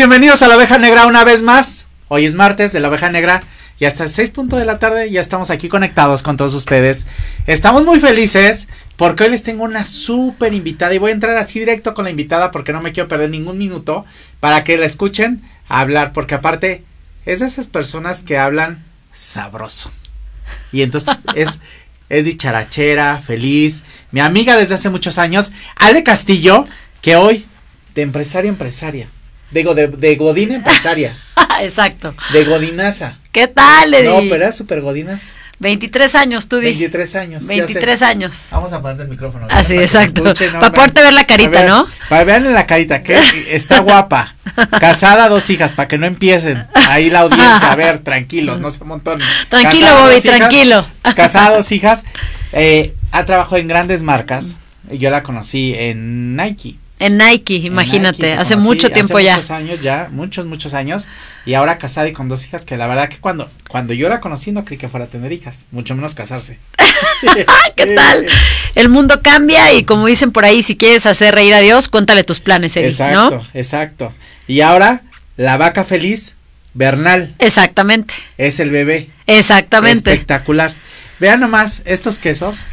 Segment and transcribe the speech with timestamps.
[0.00, 1.86] Bienvenidos a la oveja negra una vez más.
[2.08, 3.42] Hoy es martes de la oveja negra
[3.78, 7.06] y hasta el 6 de la tarde ya estamos aquí conectados con todos ustedes.
[7.46, 11.58] Estamos muy felices porque hoy les tengo una súper invitada y voy a entrar así
[11.58, 14.06] directo con la invitada porque no me quiero perder ningún minuto
[14.40, 16.82] para que la escuchen hablar porque aparte
[17.26, 19.92] es de esas personas que hablan sabroso.
[20.72, 21.60] Y entonces es
[22.08, 26.64] es dicharachera, feliz, mi amiga desde hace muchos años, Ale Castillo,
[27.02, 27.44] que hoy
[27.94, 29.06] de empresaria empresaria.
[29.50, 31.14] Digo, de, de Godina empresaria.
[31.60, 32.14] Exacto.
[32.32, 33.18] De Godinaza.
[33.32, 34.08] ¿Qué tal, Eddie?
[34.08, 35.32] No, pero era súper Godinas.
[35.60, 36.66] 23 años, tú di.
[36.66, 37.46] 23 años.
[37.46, 38.48] 23 años.
[38.50, 39.46] Vamos a ponerte el micrófono.
[39.50, 40.24] Así, exacto.
[40.24, 41.86] para poderte ver la carita, ¿no?
[42.08, 43.18] Para vean la carita, que
[43.54, 44.34] está guapa.
[44.80, 46.64] Casada, dos hijas, para que no empiecen.
[46.72, 49.26] Ahí la audiencia, a ver, tranquilos, no se montonen.
[49.50, 50.86] Tranquilo, Bobby, tranquilo.
[51.14, 52.06] casada, dos hijas.
[52.52, 54.58] Eh, ha trabajado en grandes marcas.
[54.90, 56.78] Yo la conocí en Nike.
[57.00, 59.36] En Nike, imagínate, hace mucho tiempo hace ya.
[59.36, 61.08] Muchos años ya, muchos, muchos años.
[61.46, 64.20] Y ahora casada y con dos hijas, que la verdad que cuando, cuando yo la
[64.20, 66.58] conocí no creí que fuera a tener hijas, mucho menos casarse.
[67.76, 68.26] ¿Qué tal?
[68.74, 72.22] El mundo cambia y como dicen por ahí, si quieres hacer reír a Dios, cuéntale
[72.22, 74.14] tus planes, Eric, Exacto, exacto.
[74.46, 75.02] Y ahora,
[75.38, 76.36] la vaca feliz,
[76.74, 77.34] Bernal.
[77.38, 78.12] Exactamente.
[78.36, 79.10] Es el bebé.
[79.26, 80.12] Exactamente.
[80.12, 80.72] Espectacular.
[81.18, 82.64] Vean nomás estos quesos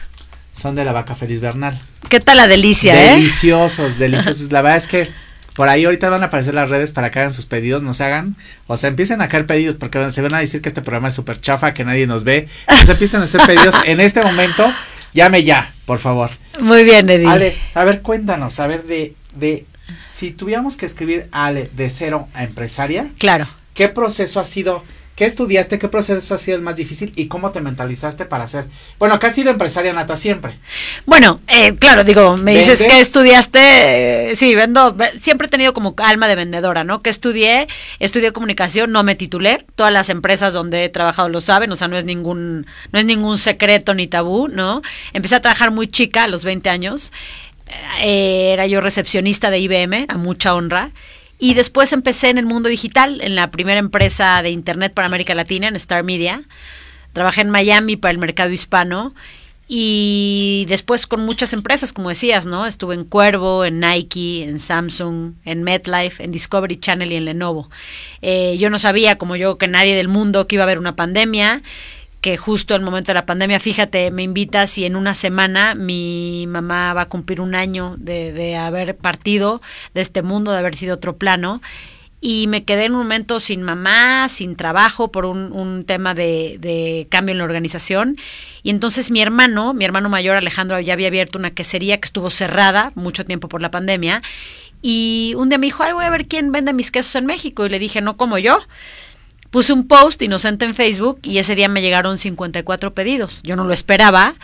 [0.58, 1.80] son de la vaca feliz Bernal.
[2.10, 4.00] ¿Qué tal la delicia, deliciosos, eh?
[4.00, 4.52] Deliciosos.
[4.52, 5.08] La verdad es que
[5.56, 8.04] por ahí ahorita van a aparecer las redes para que hagan sus pedidos, no se
[8.04, 8.36] hagan,
[8.68, 11.14] o sea, empiecen a caer pedidos porque se van a decir que este programa es
[11.14, 12.48] súper chafa, que nadie nos ve.
[12.62, 14.74] Entonces empiecen a hacer pedidos en este momento.
[15.14, 16.32] Llame ya, por favor.
[16.60, 17.28] Muy bien, Eddie.
[17.28, 19.66] Ale, a ver, cuéntanos, a ver, de, de,
[20.12, 23.08] si tuviéramos que escribir Ale de cero a empresaria.
[23.18, 23.48] Claro.
[23.74, 24.84] ¿Qué proceso ha sido?
[25.18, 25.80] ¿Qué estudiaste?
[25.80, 27.12] ¿Qué proceso ha sido el más difícil?
[27.16, 28.68] ¿Y cómo te mentalizaste para hacer?
[29.00, 30.60] Bueno, que has sido empresaria nata siempre.
[31.08, 35.96] Bueno, eh, claro, digo, me dices que estudiaste, eh, sí, vendo, siempre he tenido como
[35.98, 37.02] alma de vendedora, ¿no?
[37.02, 37.68] Que estudié,
[37.98, 41.88] estudié comunicación, no me titulé, todas las empresas donde he trabajado lo saben, o sea,
[41.88, 44.84] no es ningún, no es ningún secreto ni tabú, ¿no?
[45.14, 47.12] Empecé a trabajar muy chica, a los 20 años,
[48.02, 50.92] eh, era yo recepcionista de IBM, a mucha honra,
[51.40, 55.36] y después empecé en el mundo digital, en la primera empresa de Internet para América
[55.36, 56.44] Latina, en Star Media.
[57.14, 59.14] Trabajé en Miami para el mercado hispano
[59.68, 62.66] y después con muchas empresas, como decías, ¿no?
[62.66, 67.70] Estuve en Cuervo, en Nike, en Samsung, en MetLife, en Discovery Channel y en Lenovo.
[68.22, 70.96] Eh, yo no sabía, como yo, que nadie del mundo, que iba a haber una
[70.96, 71.62] pandemia
[72.22, 76.46] que justo el momento de la pandemia, fíjate, me invitas y en una semana mi
[76.48, 79.62] mamá va a cumplir un año de, de haber partido
[79.94, 81.62] de este mundo, de haber sido otro plano
[82.20, 86.58] y me quedé en un momento sin mamá, sin trabajo por un, un tema de,
[86.60, 88.18] de, cambio en la organización.
[88.64, 92.30] Y entonces mi hermano, mi hermano mayor Alejandro, ya había abierto una quesería que estuvo
[92.30, 94.24] cerrada mucho tiempo por la pandemia.
[94.82, 97.66] Y un día me dijo, ay, voy a ver quién vende mis quesos en México.
[97.66, 98.60] Y le dije, no como yo
[99.50, 103.42] puse un post inocente en Facebook y ese día me llegaron 54 pedidos.
[103.44, 104.36] Yo no lo esperaba.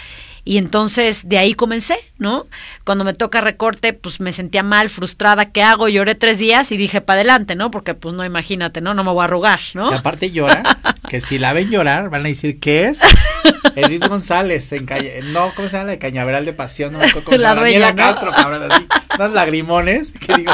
[0.45, 2.47] Y entonces de ahí comencé, ¿no?
[2.83, 5.87] Cuando me toca recorte, pues me sentía mal, frustrada, ¿qué hago?
[5.87, 7.71] Lloré tres días y dije, para adelante, ¿no?
[7.71, 8.93] Porque pues no, imagínate, ¿no?
[8.93, 9.89] No me voy a arrugar, ¿no?
[9.89, 10.63] Y aparte llora,
[11.09, 12.99] que si la ven llorar, van a decir, ¿qué es?
[13.75, 15.91] Edith González, en calle, no, ¿cómo se llama?
[15.91, 17.61] De Cañaveral de Pasión, no me acuerdo cómo se llama.
[17.61, 17.95] Daniela ¿no?
[17.95, 18.85] Castro, cabrón, así,
[19.17, 20.51] unos lagrimones, que digo,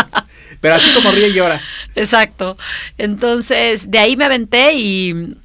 [0.62, 1.62] pero así como ríe y llora.
[1.96, 2.58] Exacto.
[2.98, 5.36] Entonces, de ahí me aventé y,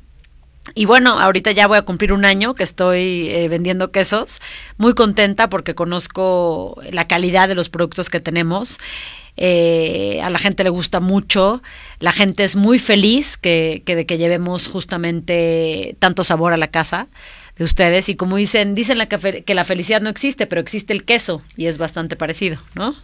[0.75, 4.41] y bueno, ahorita ya voy a cumplir un año que estoy eh, vendiendo quesos.
[4.77, 8.79] Muy contenta porque conozco la calidad de los productos que tenemos.
[9.37, 11.61] Eh, a la gente le gusta mucho,
[11.99, 16.69] la gente es muy feliz que, que, de que llevemos justamente tanto sabor a la
[16.69, 17.09] casa
[17.57, 20.93] de ustedes y como dicen, dicen la que, que la felicidad no existe, pero existe
[20.93, 22.95] el queso y es bastante parecido, ¿no?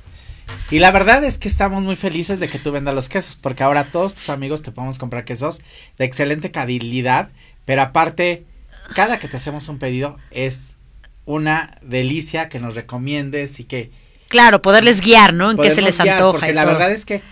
[0.71, 3.63] Y la verdad es que estamos muy felices de que tú vendas los quesos, porque
[3.63, 5.61] ahora todos tus amigos te podemos comprar quesos
[5.99, 7.31] de excelente calidad,
[7.65, 8.45] pero aparte,
[8.95, 10.77] cada que te hacemos un pedido es
[11.25, 13.91] una delicia que nos recomiendes y que...
[14.29, 15.51] Claro, poderles guiar, ¿no?
[15.51, 16.39] En qué se les guiar, antoja.
[16.39, 16.73] Porque y la todo.
[16.73, 17.23] verdad es que,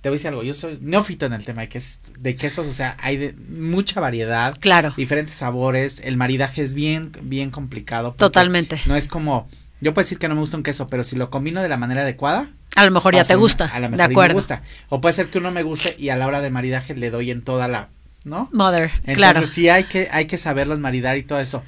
[0.00, 2.68] te voy a decir algo, yo soy neófito en el tema de quesos, de quesos,
[2.68, 4.56] o sea, hay de mucha variedad.
[4.60, 4.94] Claro.
[4.96, 8.14] Diferentes sabores, el maridaje es bien, bien complicado.
[8.16, 8.80] Totalmente.
[8.86, 9.48] No es como,
[9.80, 11.76] yo puedo decir que no me gusta un queso, pero si lo combino de la
[11.76, 13.64] manera adecuada, a lo mejor ya te gusta.
[13.66, 14.28] A lo mejor de acuerdo.
[14.28, 14.62] me gusta.
[14.88, 17.30] O puede ser que uno me guste y a la hora de maridaje le doy
[17.30, 17.88] en toda la,
[18.24, 18.48] ¿no?
[18.52, 19.46] Mother, Entonces, claro.
[19.46, 21.62] sí hay que, hay que saberlos maridar y todo eso.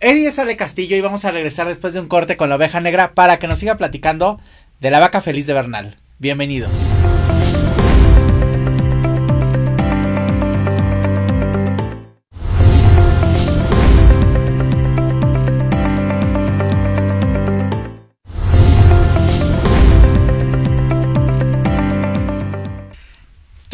[0.00, 2.80] Eddie es Ale Castillo y vamos a regresar después de un corte con la oveja
[2.80, 4.40] negra para que nos siga platicando
[4.80, 5.96] de la vaca feliz de Bernal.
[6.18, 6.90] Bienvenidos.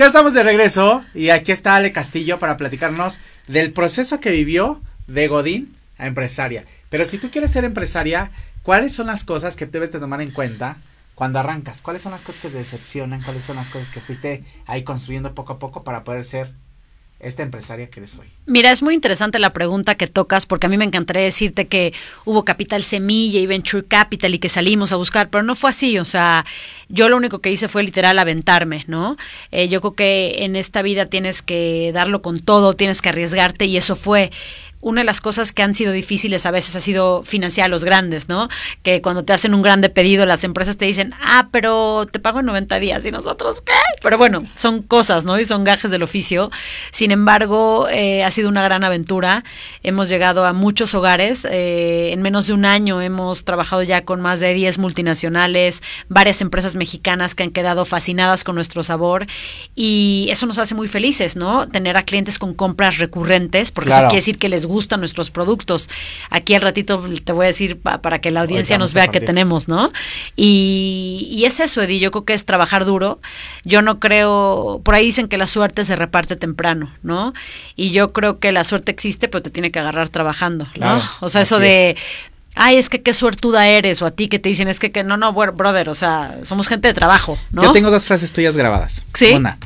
[0.07, 5.29] Estamos de regreso y aquí está Ale Castillo para platicarnos del proceso que vivió de
[5.29, 6.67] Godín a empresaria.
[6.91, 8.31] Pero si tú quieres ser empresaria,
[8.63, 10.77] ¿cuáles son las cosas que debes de tomar en cuenta
[11.15, 11.81] cuando arrancas?
[11.81, 13.23] ¿Cuáles son las cosas que te decepcionan?
[13.23, 16.53] ¿Cuáles son las cosas que fuiste ahí construyendo poco a poco para poder ser
[17.25, 18.27] esta empresaria que eres hoy?
[18.47, 21.93] Mira, es muy interesante la pregunta que tocas porque a mí me encantaría decirte que
[22.25, 25.99] hubo capital semilla y venture capital y que salimos a buscar, pero no fue así,
[25.99, 26.45] o sea,
[26.89, 29.17] yo lo único que hice fue literal aventarme, ¿no?
[29.51, 33.65] Eh, yo creo que en esta vida tienes que darlo con todo, tienes que arriesgarte
[33.67, 34.31] y eso fue
[34.85, 37.85] una de las cosas que han sido difíciles a veces ha sido financiar a los
[37.85, 38.49] grandes, ¿no?
[38.83, 42.41] Que cuando te hacen un grande pedido, las empresas te dicen, ah, pero te pago
[42.41, 43.73] en 90 días y nosotros, ¿qué?
[44.03, 45.41] Pero bueno, son cosas, ¿no?
[45.41, 46.51] Y son gajes del oficio.
[46.91, 49.43] Sin embargo, eh, ha sido una gran aventura.
[49.83, 51.47] Hemos llegado a muchos hogares.
[51.51, 56.43] Eh, en menos de un año hemos trabajado ya con más de 10 multinacionales, varias
[56.43, 59.27] empresas mexicanas que han quedado fascinadas con nuestro sabor
[59.75, 61.69] y eso nos hace muy felices, ¿no?
[61.69, 65.31] Tener a clientes con compras recurrentes, porque eso quiere decir que les gusta gustan nuestros
[65.31, 65.89] productos.
[66.31, 69.69] Aquí al ratito te voy a decir para que la audiencia nos vea que tenemos,
[69.69, 69.93] ¿no?
[70.37, 73.21] Y, y es eso, Eddie, yo creo que es trabajar duro.
[73.65, 77.33] Yo no creo, por ahí dicen que la suerte se reparte temprano, ¿no?
[77.77, 81.01] Y yo creo que la suerte existe, pero te tiene que agarrar trabajando, ¿no?
[81.21, 81.97] O sea, eso de,
[82.57, 85.05] ay, es que qué suertuda eres, o a ti que te dicen, es que, que
[85.05, 87.63] no, no, brother, o sea, somos gente de trabajo, ¿no?
[87.63, 89.05] Yo tengo dos frases tuyas grabadas.
[89.15, 89.31] Sí.
[89.33, 89.59] Una,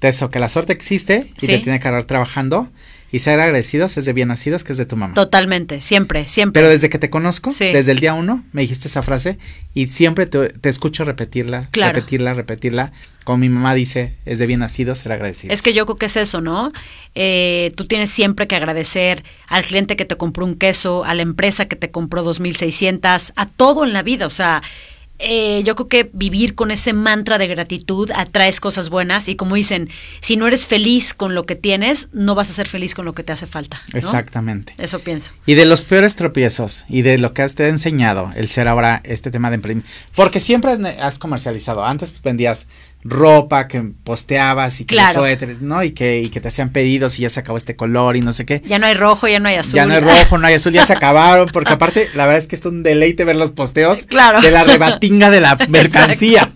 [0.00, 2.68] de eso, que la suerte existe y te tiene que agarrar trabajando.
[3.14, 5.14] Y ser agradecidos es de bien nacidos, que es de tu mamá.
[5.14, 6.60] Totalmente, siempre, siempre.
[6.60, 9.38] Pero desde que te conozco, desde el día uno, me dijiste esa frase
[9.72, 12.90] y siempre te, escucho repetirla, repetirla, repetirla.
[13.22, 15.54] Como mi mamá dice, es de bien nacidos ser agradecidos.
[15.54, 16.72] Es que yo creo que es eso, ¿no?
[17.14, 21.22] Eh, tú tienes siempre que agradecer al cliente que te compró un queso, a la
[21.22, 24.60] empresa que te compró 2.600, a todo en la vida, o sea
[25.18, 29.54] eh, yo creo que vivir con ese mantra de gratitud atraes cosas buenas y como
[29.54, 29.88] dicen,
[30.20, 33.12] si no eres feliz con lo que tienes, no vas a ser feliz con lo
[33.12, 33.80] que te hace falta.
[33.92, 34.74] Exactamente.
[34.76, 35.30] Eso pienso.
[35.46, 39.00] Y de los peores tropiezos y de lo que has te enseñado el ser ahora
[39.04, 42.68] este tema de emprendimiento, porque siempre has comercializado, antes vendías
[43.04, 45.82] ropa que posteabas y que los suéteres, ¿no?
[45.82, 48.32] Y que, y que te hacían pedidos y ya se acabó este color y no
[48.32, 48.62] sé qué.
[48.64, 49.74] Ya no hay rojo, ya no hay azul.
[49.74, 52.46] Ya no hay rojo, no hay azul, ya se acabaron, porque aparte, la verdad es
[52.46, 54.40] que es un deleite ver los posteos claro.
[54.40, 56.50] de la rebatinga de la mercancía.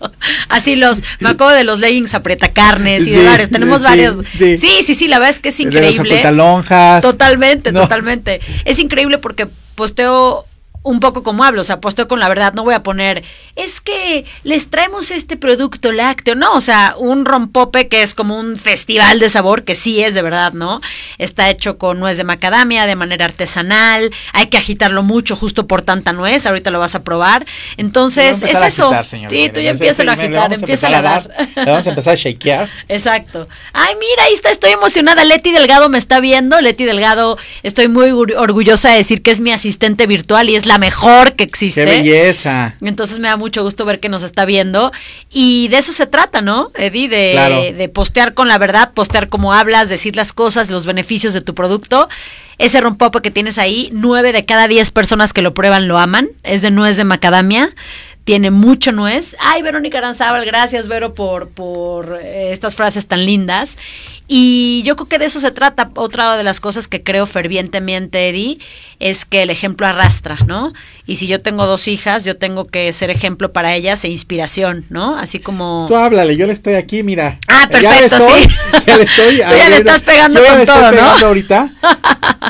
[0.49, 4.17] Así los, me acuerdo de los leggings aprieta carnes y de varios, tenemos varios.
[4.27, 4.57] Sí.
[4.57, 4.83] sí.
[4.83, 6.23] sí, la verdad es que es increíble.
[6.23, 6.65] De los
[7.01, 8.41] Totalmente, totalmente.
[8.65, 10.45] Es increíble porque posteo
[10.81, 13.23] un poco como hablo, o sea, apostó con la verdad, no voy a poner,
[13.59, 18.39] es que les traemos este producto lácteo, no, o sea, un rompope que es como
[18.39, 20.81] un festival de sabor, que sí es de verdad, ¿no?
[21.17, 25.81] Está hecho con nuez de macadamia, de manera artesanal, hay que agitarlo mucho justo por
[25.81, 28.91] tanta nuez, ahorita lo vas a probar, entonces es eso.
[29.03, 31.29] sí, tú ya empiezas a agitar, empieza a, dar.
[31.55, 32.69] vamos a empezar a shakear.
[32.87, 33.47] Exacto.
[33.73, 38.11] Ay, mira, ahí está, estoy emocionada, Leti Delgado me está viendo, Leti Delgado, estoy muy
[38.11, 41.83] orgullosa de decir que es mi asistente virtual y es la mejor que existe.
[41.83, 42.75] ¡Qué belleza!
[42.81, 44.91] Entonces me da mucho gusto ver que nos está viendo.
[45.29, 47.09] Y de eso se trata, ¿no, Eddie?
[47.09, 51.41] De, de postear con la verdad, postear como hablas, decir las cosas, los beneficios de
[51.41, 52.07] tu producto.
[52.57, 56.29] Ese rompope que tienes ahí, nueve de cada diez personas que lo prueban lo aman.
[56.43, 57.73] Es de nuez de macadamia
[58.29, 59.35] tiene mucho nuez.
[59.39, 63.75] Ay, Verónica Aranzábal, gracias, Vero, por, por eh, estas frases tan lindas.
[64.31, 65.89] Y yo creo que de eso se trata.
[65.95, 68.59] Otra de las cosas que creo fervientemente, Eddie,
[68.99, 70.71] es que el ejemplo arrastra, ¿no?
[71.07, 74.85] Y si yo tengo dos hijas, yo tengo que ser ejemplo para ellas e inspiración,
[74.89, 75.17] ¿no?
[75.17, 75.85] Así como...
[75.87, 77.39] Tú háblale, yo le estoy aquí, mira.
[77.47, 78.49] Ah, perfecto, ya sí.
[78.85, 79.37] Ya le estoy...
[79.37, 81.01] ya le estás pegando con todo, ¿no?
[81.25, 81.71] ahorita.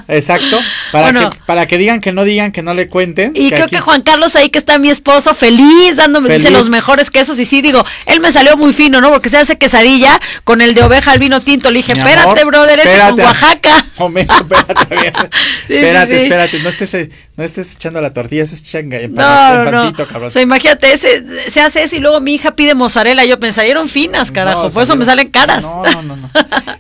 [0.10, 0.60] Exacto.
[0.92, 3.32] Para, que, para que digan que no digan, que no le cuenten.
[3.36, 7.10] Y creo que Juan Carlos ahí que está mi esposo feliz, dándome, dice los mejores
[7.12, 7.40] quesos.
[7.40, 9.12] Y sí, digo, él me salió muy fino, ¿no?
[9.12, 11.69] Porque se hace quesadilla con el de oveja al vino tinto.
[11.72, 13.86] Le dije, espérate, brother, ese con Oaxaca.
[14.00, 15.30] Momento, espérate,
[15.70, 16.60] espérate, espérate.
[16.60, 20.28] No estés, no estés echando la tortilla, es changa, en, no, en pancito, cabrón.
[20.28, 23.26] O sea, imagínate, ese, se hace eso y luego mi hija pide mozzarella.
[23.26, 24.70] Yo pensé, eran finas, carajo.
[24.70, 25.64] por eso me salen caras.
[25.64, 26.16] No, no, no.
[26.16, 26.32] no.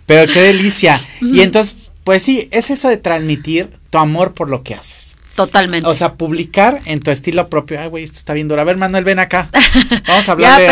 [0.05, 1.00] Pero qué delicia.
[1.22, 5.15] y entonces pues sí, es eso de transmitir tu amor por lo que haces.
[5.39, 5.88] Totalmente.
[5.88, 7.79] O sea, publicar en tu estilo propio.
[7.79, 8.60] Ay, güey, esto está bien duro.
[8.60, 9.48] A ver, Manuel, ven acá.
[10.05, 10.67] Vamos a hablar de...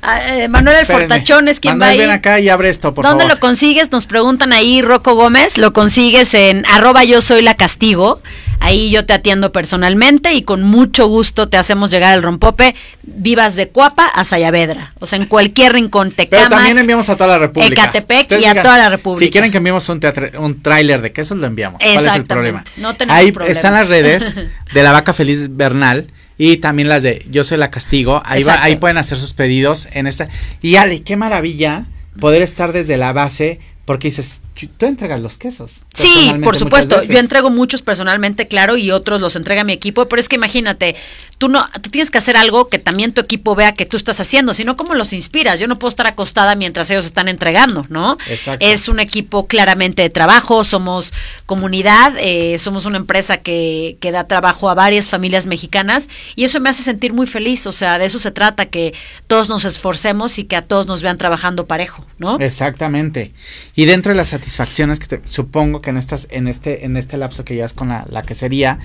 [0.00, 1.98] Ah, eh, Manuel el Fortachón es quien va ahí.
[1.98, 3.92] ven acá y abre esto, por ¿Dónde lo consigues?
[3.92, 5.58] Nos preguntan ahí, Rocco Gómez.
[5.58, 8.22] Lo consigues en arroba yo soy la castigo.
[8.60, 12.74] Ahí yo te atiendo personalmente y con mucho gusto te hacemos llegar el rompope.
[13.02, 14.92] Vivas de Cuapa a Sayavedra.
[14.98, 17.84] O sea, en cualquier rincón te Pero también enviamos a toda la República.
[17.84, 19.24] Ecatepec y a toda la República.
[19.24, 20.00] Si quieren que enviemos un,
[20.38, 21.80] un tráiler de quesos, lo enviamos.
[21.82, 22.64] ¿Cuál es el problema?
[22.76, 24.34] No tenemos Ahí están las redes
[24.74, 26.06] de la vaca feliz Bernal
[26.38, 28.22] y también las de Yo soy la castigo.
[28.24, 30.28] Ahí va, ahí pueden hacer sus pedidos en esta.
[30.60, 31.86] Y Ale, qué maravilla
[32.20, 35.82] poder estar desde la base porque dices, tú entregas los quesos.
[35.94, 37.02] Sí, por supuesto.
[37.02, 40.96] Yo entrego muchos personalmente, claro, y otros los entrega mi equipo, pero es que imagínate,
[41.38, 44.18] tú no, tú tienes que hacer algo que también tu equipo vea que tú estás
[44.20, 45.60] haciendo, sino cómo los inspiras.
[45.60, 48.16] Yo no puedo estar acostada mientras ellos están entregando, ¿no?
[48.28, 48.64] Exacto.
[48.64, 51.12] Es un equipo claramente de trabajo, somos
[51.44, 56.60] comunidad, eh, somos una empresa que, que da trabajo a varias familias mexicanas y eso
[56.60, 57.66] me hace sentir muy feliz.
[57.66, 58.94] O sea, de eso se trata, que
[59.26, 62.38] todos nos esforcemos y que a todos nos vean trabajando parejo, ¿no?
[62.38, 63.32] Exactamente.
[63.74, 67.16] Y dentro de las satisfacciones que te, supongo que en estas, en este, en este
[67.16, 68.78] lapso que llevas con la, la quesería,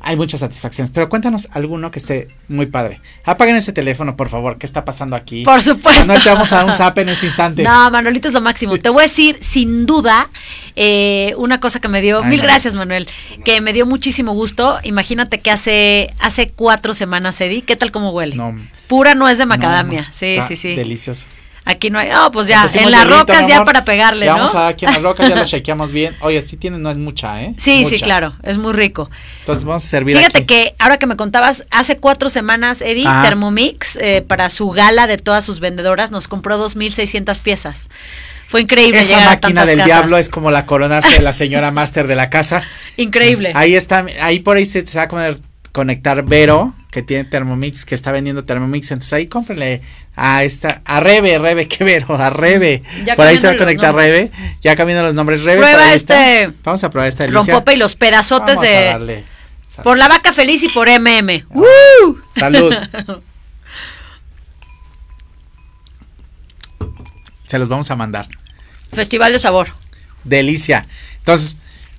[0.00, 3.00] hay muchas satisfacciones, pero cuéntanos alguno que esté muy padre.
[3.24, 5.42] Apaguen ese teléfono, por favor, ¿qué está pasando aquí?
[5.44, 6.12] Por supuesto.
[6.12, 7.62] No te vamos a dar un zap en este instante.
[7.76, 8.78] No, Manuelito es lo máximo.
[8.78, 10.28] Te voy a decir, sin duda,
[10.76, 13.08] eh, una cosa que me dio, mil gracias, Manuel,
[13.44, 14.78] que me dio muchísimo gusto.
[14.82, 18.36] Imagínate que hace, hace cuatro semanas, Eddie, ¿qué tal cómo huele?
[18.36, 18.54] No.
[18.86, 20.08] Pura nuez de macadamia.
[20.12, 20.74] sí, sí, sí.
[20.76, 21.26] Delicioso.
[21.68, 22.10] Aquí no hay.
[22.10, 24.34] No, pues ya, en las rocas ya para pegarle, ¿no?
[24.34, 26.16] Vamos a aquí en las rocas, ya lo chequeamos bien.
[26.20, 27.54] Oye, sí tiene, no es mucha, ¿eh?
[27.56, 29.10] Sí, sí, claro, es muy rico.
[29.40, 33.96] Entonces vamos a servir Fíjate que ahora que me contabas, hace cuatro semanas, Eddie, Thermomix,
[33.96, 37.88] eh, para su gala de todas sus vendedoras, nos compró 2.600 piezas.
[38.46, 39.00] Fue increíble.
[39.00, 42.62] Esa máquina del diablo es como la coronarse de la señora máster de la casa.
[42.96, 43.50] Increíble.
[43.56, 45.34] Ahí está, ahí por ahí se, va a
[45.72, 48.90] conectar Vero, que tiene Thermomix, que está vendiendo Thermomix.
[48.90, 49.82] Entonces ahí cómprenle
[50.16, 52.82] a esta, a Rebe, Rebe, qué vero, a Rebe.
[53.16, 54.30] por ahí se va a conectar Rebe.
[54.62, 55.44] Ya cambiando los nombres.
[55.44, 55.60] Rebe.
[55.60, 56.50] Prueba este.
[56.64, 57.52] Vamos a probar esta delicia.
[57.52, 59.24] Rompope y los pedazotes de.
[59.82, 61.44] Por la vaca feliz y por MM.
[62.30, 62.74] Salud.
[67.46, 68.26] se los vamos a mandar.
[68.90, 69.68] Festival de sabor.
[70.24, 70.86] Delicia.
[71.18, 71.58] Entonces,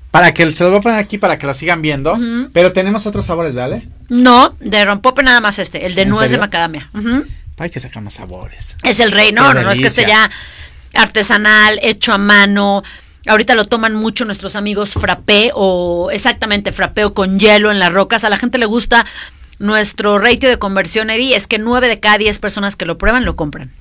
[0.10, 2.18] para que se los voy a poner aquí para que lo sigan viendo.
[2.52, 3.88] Pero tenemos otros sabores, ¿vale?
[4.10, 6.90] No, de rompope nada más este, el de nuez de macadamia.
[7.58, 8.78] Hay que sacar más sabores.
[8.84, 10.32] Es el rey, no, no, no es que sea ya
[10.94, 12.84] artesanal, hecho a mano.
[13.28, 17.92] Ahorita lo toman mucho nuestros amigos frappé o exactamente frappé o con hielo en las
[17.92, 18.24] rocas.
[18.24, 19.06] A la gente le gusta
[19.60, 23.26] nuestro ratio de conversión, Eddie, es que nueve de cada diez personas que lo prueban
[23.26, 23.72] lo compran.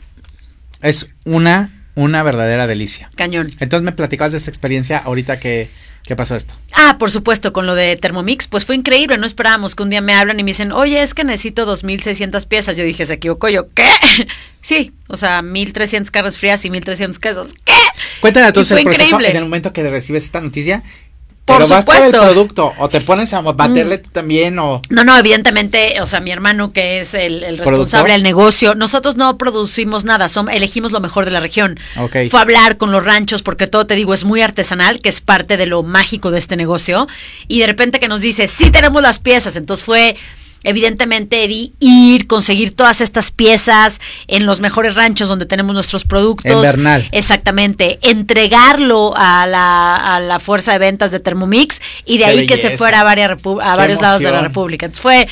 [0.81, 3.11] Es una, una verdadera delicia.
[3.17, 3.49] Cañón.
[3.59, 5.69] Entonces me platicabas de esta experiencia ahorita que
[6.07, 6.55] ¿Qué pasó esto?
[6.73, 10.01] Ah, por supuesto, con lo de Thermomix, pues fue increíble, no esperábamos que un día
[10.01, 12.77] me hablan y me dicen, oye, es que necesito 2.600 piezas.
[12.77, 13.89] Yo dije, se equivocó yo, ¿qué?
[14.61, 17.73] sí, o sea, 1.300 carnes frías y 1.300 quesos, ¿qué?
[18.21, 20.85] Cuéntame entonces el proceso en el momento que recibes esta noticia.
[21.47, 21.93] Por Pero supuesto.
[21.93, 26.01] vas por el producto o te pones a baterle tú también o No, no, evidentemente,
[26.01, 30.51] o sea, mi hermano que es el, responsable del negocio, nosotros no producimos nada, son,
[30.51, 31.79] elegimos lo mejor de la región.
[31.97, 32.29] Okay.
[32.29, 35.21] Fue a hablar con los ranchos porque todo te digo es muy artesanal, que es
[35.21, 37.07] parte de lo mágico de este negocio
[37.47, 40.17] y de repente que nos dice, "Sí tenemos las piezas." Entonces fue
[40.63, 46.51] evidentemente ir, conseguir todas estas piezas en los mejores ranchos donde tenemos nuestros productos.
[46.51, 47.09] En Bernal.
[47.13, 47.99] Exactamente.
[48.03, 52.77] Entregarlo a la, a la fuerza de ventas de Thermomix y de ahí que se
[52.77, 54.87] fuera a, varias a varios lados de la República.
[54.87, 55.29] Entonces fue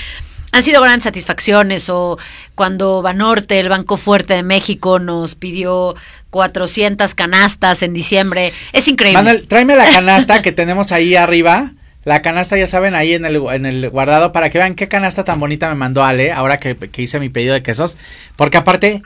[0.54, 2.16] han sido grandes satisfacciones o
[2.54, 5.96] cuando Banorte, el Banco Fuerte de México, nos pidió
[6.30, 8.52] 400 canastas en diciembre.
[8.72, 9.20] Es increíble.
[9.20, 11.72] Manuel, tráeme la canasta que tenemos ahí arriba
[12.04, 15.25] la canasta, ya saben, ahí en el, en el guardado para que vean qué canasta
[15.25, 17.96] tan bonita me mandó Ale ahora que, hice mi pedido de quesos.
[18.37, 19.02] Porque aparte,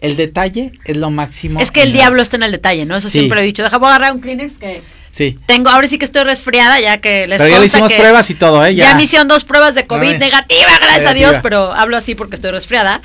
[0.00, 1.60] el detalle es lo máximo.
[1.60, 2.96] Es que el diablo está en el detalle, ¿no?
[2.96, 3.62] Eso siempre he dicho.
[3.62, 4.82] Deja, voy a agarrar un Kleenex que.
[5.10, 5.38] Sí.
[5.46, 8.34] Tengo, ahora sí que estoy resfriada, ya que les Pero ya le hicimos pruebas y
[8.34, 8.74] todo, ¿eh?
[8.74, 12.34] Ya, me hicieron dos pruebas de COVID negativa, gracias a Dios, pero hablo así porque
[12.34, 13.00] estoy resfriada.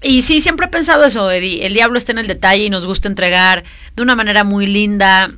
[0.00, 1.66] Y sí, siempre he pensado eso, Eddie.
[1.66, 3.64] El diablo está en el detalle y nos gusta entregar
[3.96, 5.30] de una manera muy linda,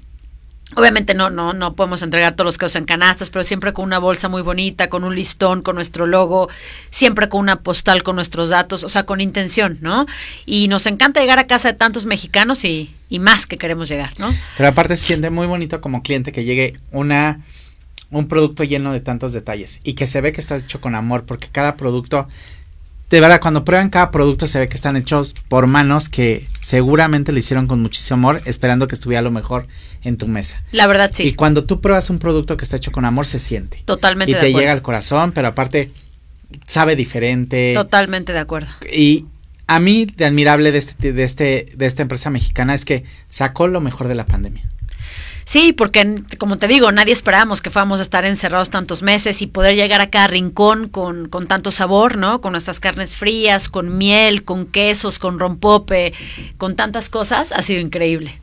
[0.74, 3.98] Obviamente no, no, no podemos entregar todos los quesos en canastas, pero siempre con una
[3.98, 6.48] bolsa muy bonita, con un listón, con nuestro logo,
[6.90, 10.06] siempre con una postal con nuestros datos, o sea, con intención, ¿no?
[10.44, 14.10] Y nos encanta llegar a casa de tantos mexicanos y, y más que queremos llegar,
[14.18, 14.34] ¿no?
[14.56, 17.40] Pero aparte se siente muy bonito como cliente que llegue una
[18.10, 21.24] un producto lleno de tantos detalles y que se ve que está hecho con amor,
[21.24, 22.28] porque cada producto
[23.08, 27.30] de verdad, cuando prueban cada producto se ve que están hechos por manos que seguramente
[27.30, 29.68] lo hicieron con muchísimo amor, esperando que estuviera lo mejor
[30.02, 30.64] en tu mesa.
[30.72, 31.22] La verdad, sí.
[31.22, 33.82] Y cuando tú pruebas un producto que está hecho con amor, se siente.
[33.84, 34.32] Totalmente.
[34.32, 35.92] Y te llega al corazón, pero aparte
[36.66, 37.74] sabe diferente.
[37.74, 38.68] Totalmente de acuerdo.
[38.92, 39.26] Y
[39.68, 43.68] a mí, de admirable de, este, de, este, de esta empresa mexicana es que sacó
[43.68, 44.68] lo mejor de la pandemia.
[45.46, 49.46] Sí, porque como te digo, nadie esperábamos que fuéramos a estar encerrados tantos meses y
[49.46, 52.40] poder llegar a cada rincón con, con tanto sabor, ¿no?
[52.40, 56.12] Con nuestras carnes frías, con miel, con quesos, con rompope,
[56.58, 58.40] con tantas cosas, ha sido increíble.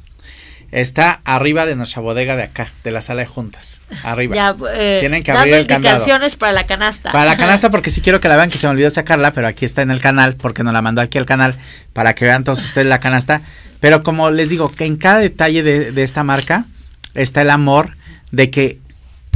[0.72, 3.81] Está arriba de nuestra bodega de acá, de la sala de juntas.
[4.03, 4.33] Arriba.
[4.33, 5.98] Ya, eh, Tienen que abrir el candado.
[5.98, 7.12] indicaciones para la canasta.
[7.12, 9.48] Para la canasta, porque sí quiero que la vean, que se me olvidó sacarla, pero
[9.48, 11.57] aquí está en el canal, porque nos la mandó aquí al canal,
[11.91, 13.41] para que vean todos ustedes la canasta.
[13.81, 16.65] Pero como les digo, que en cada detalle de, de esta marca
[17.13, 17.96] está el amor
[18.32, 18.79] de que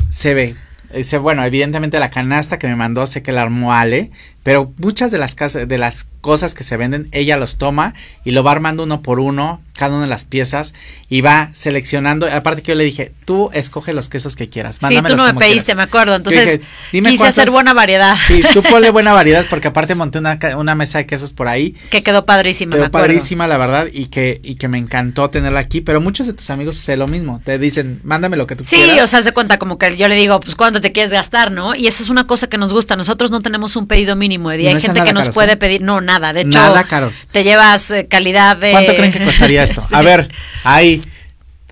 [0.10, 0.56] se ve.
[0.94, 4.12] Dice, bueno, evidentemente la canasta que me mandó, sé que la armó Ale,
[4.48, 8.32] pero muchas de las, casas, de las cosas que se venden, ella los toma y
[8.32, 10.74] lo va armando uno por uno, cada una de las piezas,
[11.10, 12.32] y va seleccionando.
[12.32, 14.80] Aparte que yo le dije, tú escoge los quesos que quieras.
[14.82, 16.16] Sí, tú no me pediste, me acuerdo.
[16.16, 16.62] Entonces,
[16.94, 18.16] dije, quise hacer buena variedad.
[18.26, 21.76] Sí, tú ponle buena variedad, porque aparte monté una, una mesa de quesos por ahí.
[21.90, 25.82] Que quedó padrísima, Quedó padrísima, la verdad, y que, y que me encantó tenerla aquí.
[25.82, 27.42] Pero muchos de tus amigos hacen lo mismo.
[27.44, 28.96] Te dicen, mándame lo que tú sí, quieras.
[28.96, 31.52] Sí, o sea, se cuenta como que yo le digo, pues cuánto te quieres gastar,
[31.52, 31.76] ¿no?
[31.76, 32.96] Y esa es una cosa que nos gusta.
[32.96, 34.70] Nosotros no tenemos un pedido mínimo de día.
[34.70, 35.58] Hay gente que nos caros, puede ¿eh?
[35.58, 36.34] pedir, no, nada.
[36.34, 37.28] De hecho, nada caros.
[37.32, 38.72] te llevas eh, calidad de.
[38.72, 39.82] ¿Cuánto creen que costaría esto?
[39.88, 39.96] sí.
[39.96, 40.30] A ver,
[40.64, 41.02] ahí.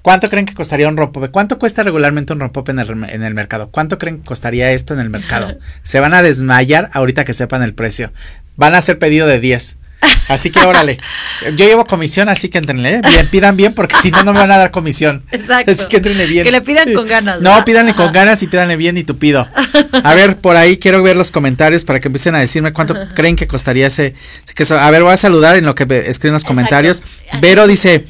[0.01, 1.29] ¿Cuánto creen que costaría un rompope?
[1.29, 3.71] ¿Cuánto cuesta regularmente un rompope en el, en el mercado?
[3.71, 5.57] ¿Cuánto creen que costaría esto en el mercado?
[5.83, 8.11] Se van a desmayar ahorita que sepan el precio.
[8.55, 9.77] Van a hacer pedido de 10.
[10.27, 10.97] Así que órale.
[11.41, 14.51] Yo llevo comisión, así que entrenle bien, pidan bien, porque si no, no me van
[14.51, 15.23] a dar comisión.
[15.31, 15.71] Exacto.
[15.71, 16.43] Así que entrenle bien.
[16.43, 17.41] Que le pidan con ganas.
[17.41, 17.65] No, ¿verdad?
[17.65, 19.47] pídanle con ganas y pídanle bien y tupido.
[20.03, 23.35] A ver, por ahí quiero ver los comentarios para que empiecen a decirme cuánto creen
[23.35, 24.15] que costaría ese,
[24.55, 24.79] queso.
[24.79, 26.99] A ver, voy a saludar en lo que escriben los comentarios.
[26.99, 27.37] Exacto.
[27.41, 28.05] Vero dice,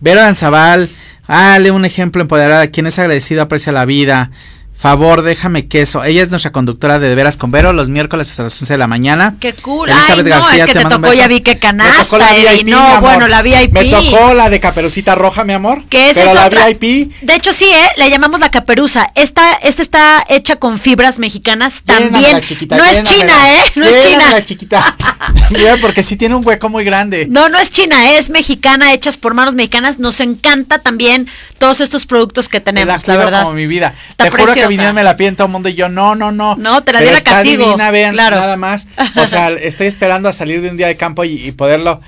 [0.00, 0.88] Vero Anzabal,
[1.26, 4.30] dale un ejemplo empoderada, quien es agradecido aprecia la vida.
[4.78, 6.04] Favor, déjame queso.
[6.04, 8.78] Ella es nuestra conductora de De Veras con Vero los miércoles hasta las 11 de
[8.78, 9.34] la mañana.
[9.40, 9.90] Qué cool.
[9.90, 11.98] Elizabeth Ay, no, García, es que te, te tocó, ya vi que canasta.
[11.98, 13.72] Me tocó la VIP, no, bueno, la VIP.
[13.72, 15.82] Me tocó la de Caperucita Roja, mi amor.
[15.88, 16.66] Que esa pero es la otra.
[16.68, 17.12] VIP.
[17.22, 17.88] De hecho, sí, ¿eh?
[17.96, 19.10] La llamamos la caperuza.
[19.16, 22.40] Esta, esta está hecha con fibras mexicanas también.
[22.42, 23.64] Chiquita, no es china, ¿eh?
[23.74, 24.44] No es china.
[24.44, 24.96] Chiquita.
[25.50, 27.26] Mira, porque sí tiene un hueco muy grande.
[27.28, 29.98] No, no es china, es mexicana, hechas por manos mexicanas.
[29.98, 31.26] Nos encanta también
[31.58, 33.42] todos estos productos que tenemos, la, la verdad.
[33.42, 33.94] como mi vida.
[34.08, 34.52] Está Te preciosa.
[34.54, 36.54] juro que vinieron me la piden todo el mundo y yo, no, no, no.
[36.56, 37.64] No, te la di la castigo.
[37.64, 38.36] Divina, vean, claro.
[38.36, 38.88] nada más.
[39.16, 42.00] O sea, estoy esperando a salir de un día de campo y, y poderlo,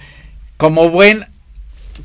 [0.56, 1.26] como buen,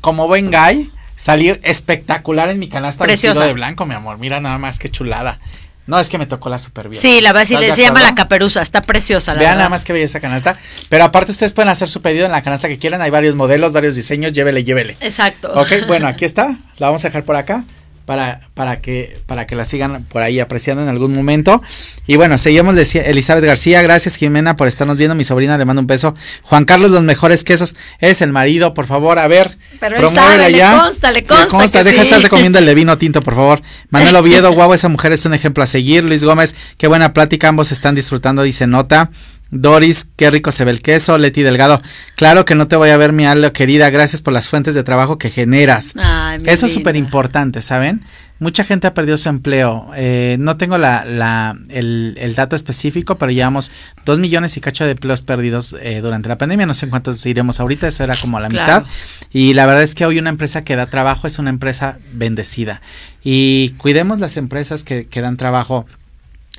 [0.00, 3.34] como buen guy, salir espectacular en mi canasta Preciosa.
[3.40, 4.18] vestido de blanco, mi amor.
[4.18, 5.38] Mira nada más qué chulada.
[5.86, 7.00] No, es que me tocó la super bien.
[7.00, 9.58] Sí, la verdad, sí, le, se llama la caperuza, está preciosa, la Vean verdad.
[9.58, 10.56] nada más que belleza canasta.
[10.88, 13.00] Pero aparte ustedes pueden hacer su pedido en la canasta que quieran.
[13.02, 14.96] Hay varios modelos, varios diseños, llévele, llévele.
[15.00, 15.52] Exacto.
[15.54, 16.56] Ok, bueno, aquí está.
[16.78, 17.64] La vamos a dejar por acá
[18.06, 21.60] para, para, que, para que la sigan por ahí apreciando en algún momento.
[22.06, 25.80] Y bueno, seguimos, decía Elizabeth García, gracias Jimena por estarnos viendo, mi sobrina le mando
[25.80, 26.14] un beso.
[26.42, 30.50] Juan Carlos, los mejores quesos, es el marido, por favor, a ver, Pero él sabe,
[30.50, 32.02] le consta, le consta, le consta deja sí.
[32.04, 33.60] estar recomiendo el de vino tinto, por favor.
[33.90, 36.04] Manuel Oviedo, guau, esa mujer es un ejemplo a seguir.
[36.04, 39.10] Luis Gómez, qué buena plática, ambos están disfrutando, dice nota.
[39.50, 41.18] Doris, qué rico se ve el queso.
[41.18, 41.80] Leti Delgado,
[42.16, 43.90] claro que no te voy a ver, mi algo querida.
[43.90, 45.94] Gracias por las fuentes de trabajo que generas.
[45.96, 48.04] Ay, Eso es súper importante, ¿saben?
[48.38, 49.90] Mucha gente ha perdido su empleo.
[49.96, 53.70] Eh, no tengo la, la, el, el, dato específico, pero llevamos
[54.04, 56.66] dos millones y cacho de empleos perdidos eh, durante la pandemia.
[56.66, 58.80] No sé en cuántos iremos ahorita, eso era como la Claro.
[58.84, 58.92] mitad.
[59.32, 62.82] Y la verdad es que hoy una empresa que da trabajo es una empresa bendecida.
[63.24, 65.86] Y cuidemos las empresas que, que dan trabajo.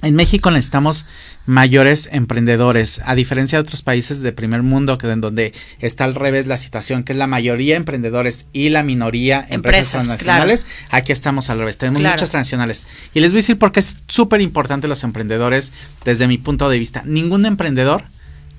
[0.03, 1.05] En México necesitamos
[1.47, 6.13] mayores emprendedores, a diferencia de otros países de primer mundo, que en donde está al
[6.13, 10.67] revés la situación, que es la mayoría emprendedores y la minoría empresas, Empresas, transnacionales.
[10.91, 12.13] Aquí estamos al revés, tenemos Claro.
[12.15, 12.85] muchas transnacionales.
[13.13, 15.73] Y les voy a decir por qué es súper importante los emprendedores
[16.05, 17.01] desde mi punto de vista.
[17.05, 18.03] Ningún emprendedor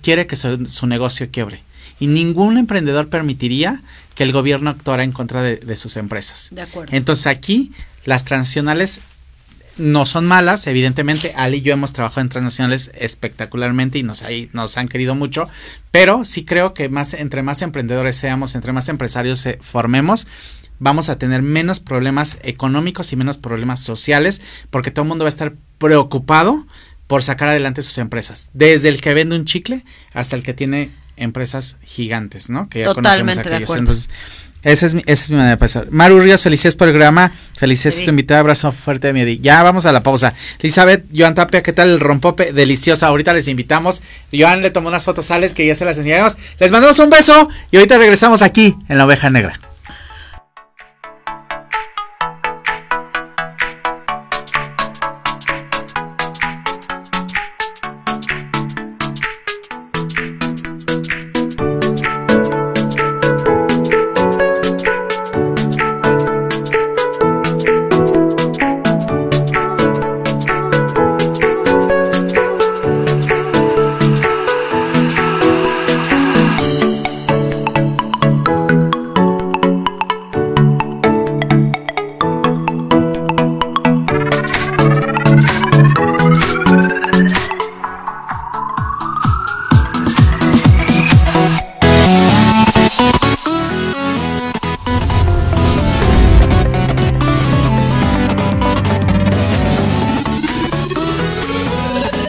[0.03, 1.63] quiere que su, su negocio quiebre.
[2.01, 3.83] Y ningún emprendedor permitiría
[4.15, 6.49] que el gobierno actuara en contra de, de sus empresas.
[6.53, 6.97] De acuerdo.
[6.97, 7.73] Entonces aquí
[8.05, 9.01] las transnacionales
[9.79, 14.51] no son malas, evidentemente Ali y yo hemos trabajado en transnacionales espectacularmente y nos, ahí,
[14.53, 15.47] nos han querido mucho,
[15.91, 20.27] pero sí creo que más entre más emprendedores seamos, entre más empresarios se formemos,
[20.79, 25.29] vamos a tener menos problemas económicos y menos problemas sociales, porque todo el mundo va
[25.29, 26.67] a estar preocupado
[27.07, 30.91] por sacar adelante sus empresas, desde el que vende un chicle hasta el que tiene
[31.17, 32.69] empresas gigantes, ¿no?
[32.69, 33.71] Que ya Totalmente conocemos de aquellos.
[33.71, 33.81] acuerdo.
[33.81, 34.11] Entonces,
[34.63, 35.87] esa es mi, esa es mi manera de pensar.
[35.91, 37.33] Maru Ríos, felicidades por el programa.
[37.57, 38.05] Felicidades Sí.
[38.05, 38.41] tu invitada.
[38.41, 39.39] Abrazo fuerte de mi Edi.
[39.41, 40.35] Ya vamos a la pausa.
[40.61, 42.53] Elizabeth, Joan Tapia, ¿qué tal el rompope?
[42.53, 43.07] Deliciosa.
[43.07, 44.03] Ahorita les invitamos.
[44.33, 46.37] Joan le tomó unas fotos a Alex que ya se las enseñaremos.
[46.59, 49.59] Les mandamos un beso y ahorita regresamos aquí en la oveja negra.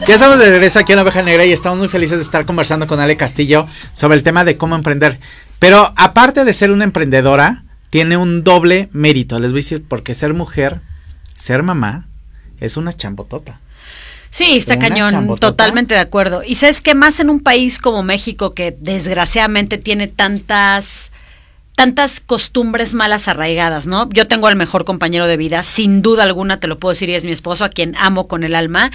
[0.10, 2.44] Ya estamos de regreso aquí en la Oveja Negra y estamos muy felices de estar
[2.44, 5.20] conversando con Ale Castillo sobre el tema de cómo emprender.
[5.60, 9.40] Pero aparte de ser una emprendedora, tiene un doble mérito.
[9.40, 10.82] Les voy a decir, porque ser mujer,
[11.36, 12.08] ser mamá,
[12.60, 13.62] es una chambotota.
[14.32, 16.42] Sí, está cañón, totalmente de acuerdo.
[16.44, 21.12] Y sabes que más en un país como México que desgraciadamente tiene tantas
[21.76, 24.10] tantas costumbres malas arraigadas, ¿no?
[24.10, 27.16] Yo tengo al mejor compañero de vida, sin duda alguna te lo puedo decir, y
[27.16, 28.92] es mi esposo, a quien amo con el alma,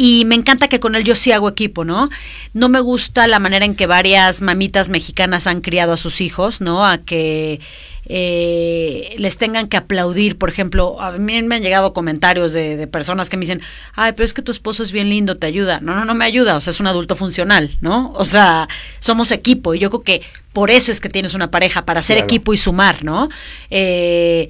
[0.00, 2.08] y me encanta que con él yo sí hago equipo, ¿no?
[2.54, 6.60] No me gusta la manera en que varias mamitas mexicanas han criado a sus hijos,
[6.60, 6.86] ¿no?
[6.86, 7.58] A que
[8.06, 12.86] eh, les tengan que aplaudir, por ejemplo, a mí me han llegado comentarios de, de,
[12.86, 13.60] personas que me dicen,
[13.92, 15.80] ay, pero es que tu esposo es bien lindo, te ayuda.
[15.80, 18.12] No, no, no me ayuda, o sea, es un adulto funcional, ¿no?
[18.14, 18.68] O sea,
[19.00, 22.18] somos equipo y yo creo que por eso es que tienes una pareja, para ser
[22.18, 23.28] equipo y sumar, ¿no?
[23.68, 24.48] Eh,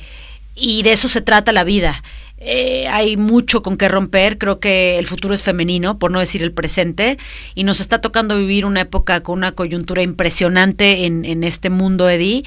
[0.55, 2.03] y de eso se trata la vida.
[2.41, 6.43] Eh, hay mucho con qué romper, creo que el futuro es femenino, por no decir
[6.43, 7.19] el presente,
[7.55, 12.09] y nos está tocando vivir una época con una coyuntura impresionante en, en este mundo,
[12.09, 12.45] Eddie,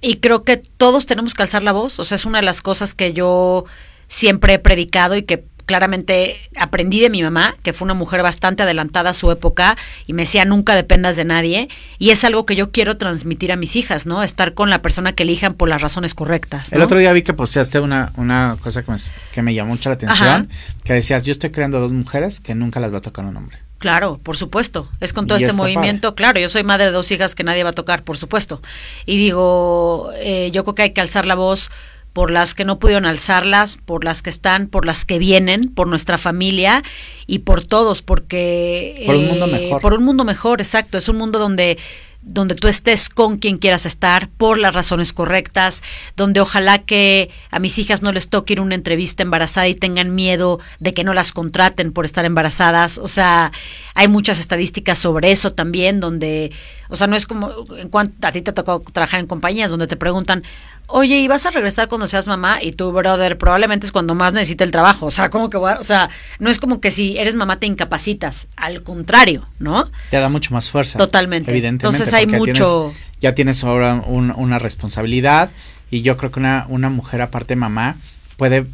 [0.00, 2.62] y creo que todos tenemos que alzar la voz, o sea, es una de las
[2.62, 3.66] cosas que yo
[4.06, 8.62] siempre he predicado y que claramente aprendí de mi mamá, que fue una mujer bastante
[8.62, 9.76] adelantada a su época
[10.06, 13.56] y me decía nunca dependas de nadie y es algo que yo quiero transmitir a
[13.56, 14.22] mis hijas, ¿no?
[14.22, 16.72] Estar con la persona que elijan por las razones correctas.
[16.72, 18.96] El otro día vi que posteaste una, una cosa que me,
[19.30, 20.48] que me llamó mucho la atención,
[20.84, 23.58] que decías, yo estoy creando dos mujeres que nunca las va a tocar un hombre.
[23.76, 24.88] Claro, por supuesto.
[25.00, 26.14] Es con todo este movimiento.
[26.14, 28.60] Claro, yo soy madre de dos hijas que nadie va a tocar, por supuesto.
[29.06, 31.70] Y digo, eh, yo creo que hay que alzar la voz
[32.12, 35.88] por las que no pudieron alzarlas, por las que están, por las que vienen, por
[35.88, 36.82] nuestra familia
[37.26, 39.02] y por todos, porque...
[39.06, 39.80] Por un mundo eh, mejor.
[39.80, 40.98] Por un mundo mejor, exacto.
[40.98, 41.78] Es un mundo donde
[42.20, 45.82] donde tú estés con quien quieras estar por las razones correctas,
[46.16, 49.74] donde ojalá que a mis hijas no les toque ir a una entrevista embarazada y
[49.74, 52.98] tengan miedo de que no las contraten por estar embarazadas.
[52.98, 53.52] O sea,
[53.94, 56.52] hay muchas estadísticas sobre eso también, donde,
[56.88, 59.86] o sea, no es como, en cuanto a ti te tocó trabajar en compañías donde
[59.86, 60.42] te preguntan,
[60.88, 62.62] oye, ¿y vas a regresar cuando seas mamá?
[62.62, 65.06] Y tú, brother, probablemente es cuando más necesita el trabajo.
[65.06, 68.48] O sea, como que, o sea, no es como que si eres mamá te incapacitas,
[68.56, 69.90] al contrario, ¿no?
[70.10, 70.98] Te da mucho más fuerza.
[70.98, 71.50] Totalmente.
[71.50, 71.86] Evidentemente.
[71.86, 72.92] Entonces hay mucho...
[73.20, 75.50] ya tienes ahora una responsabilidad
[75.90, 77.96] y yo creo que una, una mujer aparte mamá
[78.36, 78.66] puede,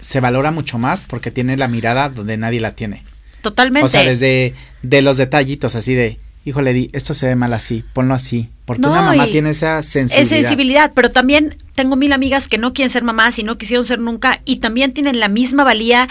[0.00, 3.02] se valora mucho más porque tiene la mirada donde nadie la tiene.
[3.42, 3.86] Totalmente.
[3.86, 7.84] O sea, desde de los detallitos así de, híjole, di, esto se ve mal así,
[7.92, 8.48] ponlo así.
[8.64, 10.22] Porque una mamá tiene esa sensibilidad.
[10.22, 13.84] Es sensibilidad, pero también tengo mil amigas que no quieren ser mamás y no quisieron
[13.84, 16.08] ser nunca y también tienen la misma valía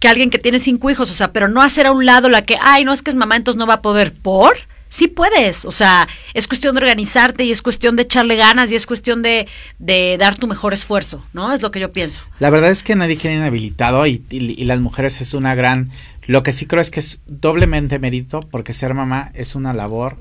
[0.00, 2.42] que alguien que tiene cinco hijos, o sea, pero no hacer a un lado la
[2.42, 4.12] que, ay, no es que es mamá, entonces no va a poder.
[4.12, 4.56] ¿Por?
[4.94, 8.76] Sí puedes, o sea, es cuestión de organizarte y es cuestión de echarle ganas y
[8.76, 9.48] es cuestión de,
[9.80, 11.52] de dar tu mejor esfuerzo, ¿no?
[11.52, 12.22] Es lo que yo pienso.
[12.38, 15.90] La verdad es que nadie quiere inhabilitado y, y, las mujeres es una gran,
[16.28, 20.16] lo que sí creo es que es doblemente mérito porque ser mamá es una labor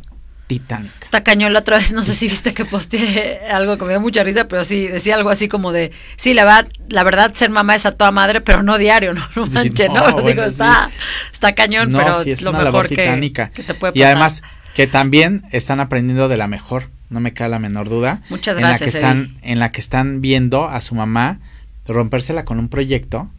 [0.47, 1.07] titánica.
[1.12, 4.23] Tacaño la otra vez, no sé si viste que posteé algo que me dio mucha
[4.23, 7.75] risa, pero sí, decía algo así como de, sí, la verdad, la verdad ser mamá
[7.75, 10.19] es a toda madre, pero no diario, no, no manche, ¿no?
[10.27, 10.89] Digo, está,
[11.31, 13.97] está cañón, pero es lo mejor que, que, te puede pasar.
[13.97, 14.41] Y además,
[14.75, 18.21] que también están aprendiendo de la mejor, no me cae la menor duda.
[18.29, 18.81] Muchas gracias.
[18.81, 21.39] En la que están, en la que están viendo a su mamá
[21.88, 23.29] rompérsela con un proyecto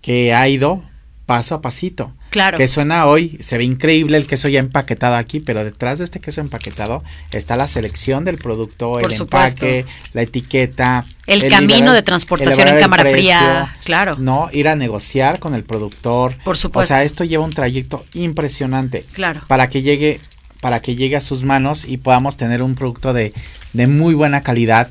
[0.00, 0.82] que ha ido
[1.26, 2.12] paso a pasito.
[2.30, 2.58] Claro.
[2.58, 6.20] Que suena hoy, se ve increíble el queso ya empaquetado aquí, pero detrás de este
[6.20, 11.04] queso empaquetado está la selección del producto, el empaque, la etiqueta.
[11.26, 14.16] El, camino de transportación en cámara fría, claro.
[14.18, 16.34] No, ir a negociar con el productor.
[16.44, 16.94] Por supuesto.
[16.94, 19.04] O sea, esto lleva un trayecto impresionante.
[19.12, 19.42] Claro.
[19.46, 20.20] Para que llegue
[20.60, 23.32] para que llegue a sus manos y podamos tener un producto de,
[23.72, 24.88] de muy buena calidad.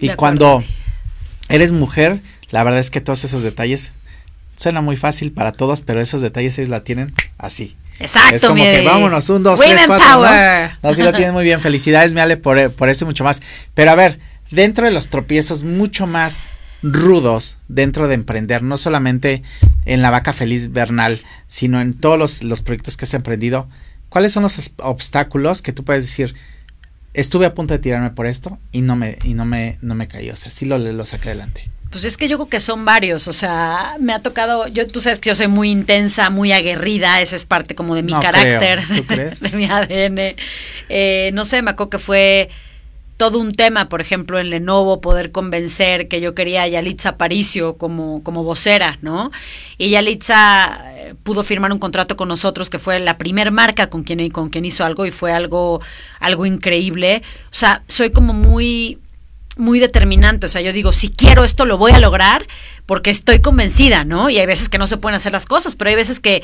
[0.00, 0.64] Y cuando
[1.48, 3.92] eres mujer, la verdad es que todos esos detalles
[4.56, 7.76] suena muy fácil para todos, pero esos detalles ellos la tienen así.
[7.98, 10.24] Exacto, Es como que vámonos, un, dos, tres, cuatro.
[10.24, 10.70] ¿no?
[10.82, 11.60] no, sí lo tienen muy bien.
[11.60, 13.42] Felicidades, Ale, por, por eso y mucho más.
[13.74, 14.18] Pero a ver,
[14.50, 16.50] dentro de los tropiezos mucho más
[16.82, 19.42] rudos dentro de emprender, no solamente
[19.84, 23.68] en la vaca feliz Bernal, sino en todos los, los proyectos que has emprendido,
[24.12, 26.34] ¿Cuáles son los obstáculos que tú puedes decir?
[27.14, 30.06] Estuve a punto de tirarme por esto y no me, y no me, no me
[30.06, 30.28] caí.
[30.28, 31.70] O sea, sí lo, lo saqué adelante.
[31.90, 35.00] Pues es que yo creo que son varios, o sea, me ha tocado, yo tú
[35.00, 38.86] sabes que yo soy muy intensa, muy aguerrida, esa es parte como de mi carácter,
[38.86, 40.36] de mi ADN.
[40.90, 42.50] Eh, no sé, me acuerdo que fue
[43.16, 47.76] todo un tema, por ejemplo, en Lenovo, poder convencer que yo quería a Yalitza Aparicio
[47.76, 49.30] como, como vocera, ¿no?
[49.78, 54.02] Y Yalitza eh, pudo firmar un contrato con nosotros, que fue la primer marca con
[54.02, 55.80] quien, con quien hizo algo y fue algo,
[56.18, 57.22] algo increíble.
[57.46, 58.98] O sea, soy como muy
[59.56, 62.46] muy determinante, o sea, yo digo, si quiero esto lo voy a lograr
[62.86, 64.30] porque estoy convencida, ¿no?
[64.30, 66.42] Y hay veces que no se pueden hacer las cosas, pero hay veces que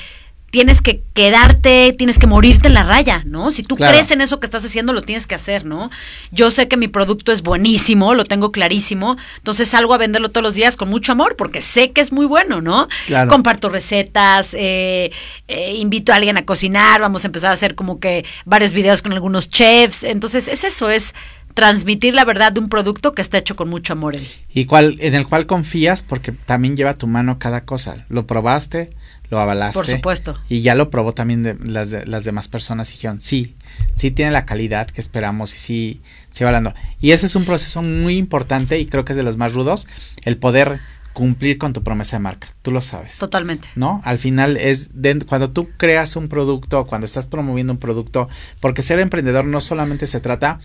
[0.51, 3.51] tienes que quedarte, tienes que morirte en la raya, ¿no?
[3.51, 5.91] Si tú crees en eso que estás haciendo, lo tienes que hacer, ¿no?
[6.31, 10.43] Yo sé que mi producto es buenísimo, lo tengo clarísimo, entonces salgo a venderlo todos
[10.43, 12.89] los días con mucho amor, porque sé que es muy bueno, ¿no?
[13.29, 15.13] Comparto recetas, eh,
[15.49, 19.03] eh, invito a alguien a cocinar, vamos a empezar a hacer como que varios videos
[19.03, 21.15] con algunos chefs, entonces es eso, es
[21.53, 24.15] transmitir la verdad de un producto que está hecho con mucho amor.
[24.55, 28.07] Y cual, en el cual confías porque también lleva tu mano cada cosa.
[28.09, 28.91] Lo probaste,
[29.31, 29.79] lo avalaste.
[29.79, 30.39] Por supuesto.
[30.49, 33.55] Y ya lo probó también de, las, las demás personas y dijeron, sí,
[33.95, 36.75] sí tiene la calidad que esperamos y sí, sí va hablando.
[37.01, 39.87] Y ese es un proceso muy importante y creo que es de los más rudos,
[40.25, 40.81] el poder
[41.13, 42.49] cumplir con tu promesa de marca.
[42.63, 43.19] Tú lo sabes.
[43.19, 43.67] Totalmente.
[43.75, 44.01] ¿No?
[44.05, 44.91] Al final es
[45.27, 48.29] cuando tú creas un producto, cuando estás promoviendo un producto,
[48.61, 50.61] porque ser emprendedor no solamente se trata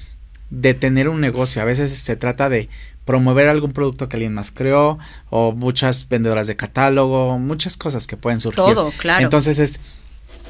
[0.49, 2.69] de tener un negocio, a veces se trata de
[3.05, 4.97] promover algún producto que alguien más creó
[5.29, 8.63] o muchas vendedoras de catálogo, muchas cosas que pueden surgir.
[8.63, 9.23] Todo, claro.
[9.23, 9.79] Entonces es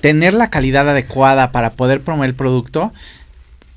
[0.01, 2.91] tener la calidad adecuada para poder promover el producto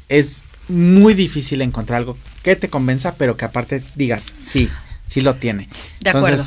[0.08, 4.68] es muy difícil encontrar algo que te convenza, pero que aparte digas, sí,
[5.06, 5.68] sí lo tiene.
[6.00, 6.44] De acuerdo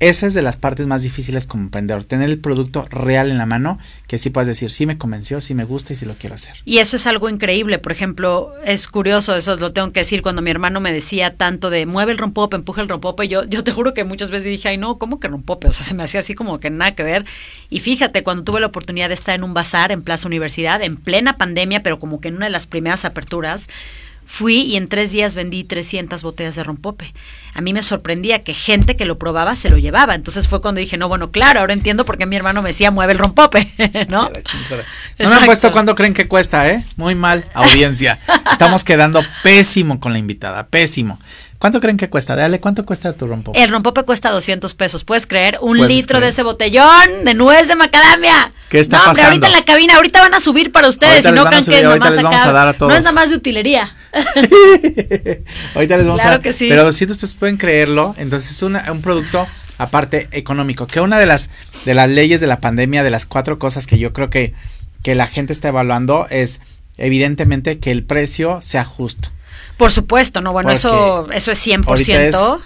[0.00, 3.44] esa es de las partes más difíciles como emprendedor, tener el producto real en la
[3.46, 6.34] mano, que sí puedes decir, sí me convenció, sí me gusta y sí lo quiero
[6.34, 6.56] hacer.
[6.64, 10.40] Y eso es algo increíble, por ejemplo, es curioso, eso lo tengo que decir, cuando
[10.40, 13.72] mi hermano me decía tanto de mueve el rompope, empuja el rompope, yo, yo te
[13.72, 15.68] juro que muchas veces dije, ay no, ¿cómo que rompope?
[15.68, 17.26] O sea, se me hacía así como que nada que ver.
[17.68, 20.96] Y fíjate, cuando tuve la oportunidad de estar en un bazar en Plaza Universidad, en
[20.96, 23.68] plena pandemia, pero como que en una de las primeras aperturas,
[24.32, 27.12] Fui y en tres días vendí 300 botellas de rompope.
[27.52, 30.14] A mí me sorprendía que gente que lo probaba se lo llevaba.
[30.14, 32.92] Entonces fue cuando dije, no, bueno, claro, ahora entiendo por qué mi hermano me decía,
[32.92, 33.74] mueve el rompope,
[34.08, 34.30] ¿no?
[35.18, 36.84] No me han puesto cuánto creen que cuesta, ¿eh?
[36.96, 38.20] Muy mal, audiencia.
[38.52, 41.18] Estamos quedando pésimo con la invitada, pésimo.
[41.60, 42.34] ¿Cuánto creen que cuesta?
[42.34, 43.62] Dale, ¿cuánto cuesta tu rompope?
[43.62, 45.04] El rompope cuesta 200 pesos.
[45.04, 45.58] ¿Puedes creer?
[45.60, 48.50] Un litro de ese botellón de nuez de macadamia.
[48.70, 49.28] ¿Qué está no, pasando?
[49.28, 51.22] ahorita en la cabina, ahorita van a subir para ustedes.
[51.26, 52.90] y no crean que nomás les vamos a dar a todos.
[52.90, 53.94] No es nada más de utilería.
[55.74, 56.40] ahorita les vamos a dar.
[56.40, 56.66] Que sí.
[56.66, 58.14] Pero 200 pesos pueden creerlo.
[58.16, 59.46] Entonces es un producto
[59.76, 60.86] aparte económico.
[60.86, 61.50] Que una de las,
[61.84, 64.54] de las leyes de la pandemia, de las cuatro cosas que yo creo que,
[65.02, 66.62] que la gente está evaluando es
[66.96, 69.28] evidentemente que el precio sea justo.
[69.76, 72.62] Por supuesto, no, bueno, eso, eso es 100%.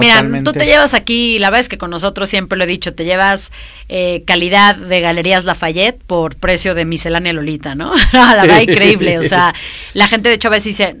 [0.00, 3.04] Mira, tú te llevas aquí, la vez que con nosotros siempre lo he dicho, te
[3.04, 3.52] llevas
[3.88, 7.92] eh, calidad de Galerías Lafayette por precio de miscelánea Lolita, ¿no?
[8.12, 9.18] la verdad, increíble.
[9.18, 9.54] O sea,
[9.94, 10.96] la gente de hecho a veces dice,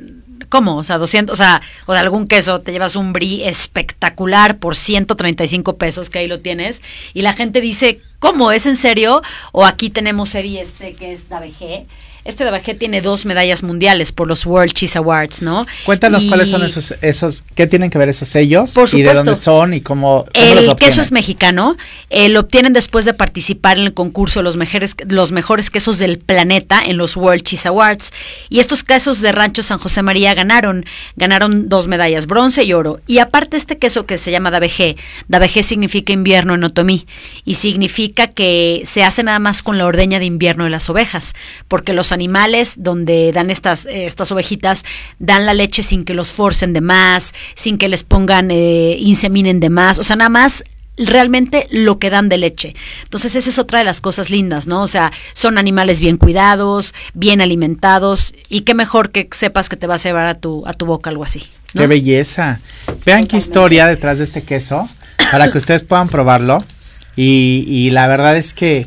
[0.48, 0.76] ¿cómo?
[0.76, 4.76] O sea, 200, o sea, o de algún queso, te llevas un brie espectacular por
[4.76, 6.82] 135 pesos, que ahí lo tienes,
[7.14, 8.52] y la gente dice, ¿cómo?
[8.52, 9.22] ¿Es en serio?
[9.52, 11.86] O aquí tenemos serie este que es DABG
[12.26, 15.66] este de tiene dos medallas mundiales por los World Cheese Awards, ¿no?
[15.84, 19.36] Cuéntanos cuáles son esos, esos, qué tienen que ver esos sellos por y de dónde
[19.36, 21.76] son y cómo, El queso es mexicano,
[22.10, 26.18] eh, lo obtienen después de participar en el concurso los mejores, los mejores quesos del
[26.18, 28.12] planeta en los World Cheese Awards.
[28.48, 30.84] Y estos quesos de Rancho San José María ganaron,
[31.16, 33.00] ganaron dos medallas, bronce y oro.
[33.06, 34.96] Y aparte este queso que se llama DABG,
[35.28, 37.06] DABG significa invierno en otomí
[37.44, 41.34] y significa que se hace nada más con la ordeña de invierno de las ovejas,
[41.68, 44.84] porque los animales donde dan estas, eh, estas ovejitas,
[45.20, 49.60] dan la leche sin que los forcen de más, sin que les pongan, eh, inseminen
[49.60, 50.64] de más, o sea, nada más
[50.96, 52.74] realmente lo que dan de leche.
[53.04, 54.82] Entonces esa es otra de las cosas lindas, ¿no?
[54.82, 59.86] O sea, son animales bien cuidados, bien alimentados y qué mejor que sepas que te
[59.86, 61.44] vas a llevar a tu, a tu boca algo así.
[61.74, 62.60] Qué belleza.
[63.04, 64.88] Vean qué historia detrás de este queso
[65.30, 66.58] para que ustedes puedan probarlo.
[67.16, 68.86] Y, y la verdad es que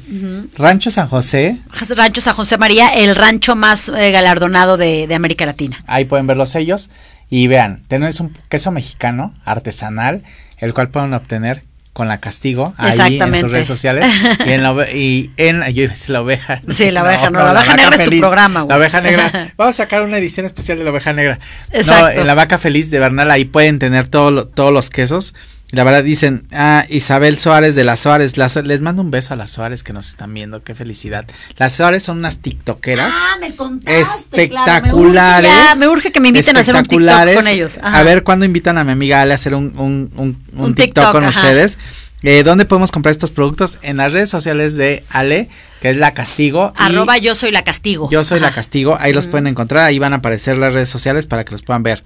[0.55, 1.57] Rancho San José.
[1.95, 5.79] Rancho San José María, el rancho más eh, galardonado de, de, América Latina.
[5.87, 6.91] Ahí pueden ver los sellos.
[7.29, 10.23] Y vean, tenemos un queso mexicano artesanal,
[10.57, 11.63] el cual pueden obtener
[11.93, 14.07] con la castigo ahí en sus redes sociales
[14.45, 17.95] y en la, y en yo la oveja sí la oveja no, la, oveja negra
[17.97, 21.11] es tu programa la oveja negra vamos a sacar una edición especial de la oveja
[21.11, 21.39] negra
[21.71, 22.15] Exacto.
[22.15, 25.33] no en la vaca feliz de Bernal ahí pueden tener todo, todos los quesos
[25.71, 29.51] la verdad dicen, ah, Isabel Suárez de las Suárez, les mando un beso a las
[29.51, 31.25] Suárez que nos están viendo, qué felicidad.
[31.57, 35.51] Las Suárez son unas tiktokeras ah, me contaste, espectaculares.
[35.77, 37.71] me, urge, que me inviten a hacer un TikTok con ellos.
[37.83, 41.25] A ver cuándo invitan a mi amiga Ale a hacer un, un, un, TikTok, con
[41.25, 41.77] ustedes.
[42.23, 43.77] Eh, ¿Dónde podemos comprar estos productos?
[43.81, 45.49] En las redes sociales de Ale,
[45.81, 46.73] que es La Castigo.
[46.75, 48.09] Arroba yo soy La Castigo.
[48.09, 51.27] Yo soy La Castigo, ahí los pueden encontrar, ahí van a aparecer las redes sociales
[51.27, 52.03] para que los puedan ver.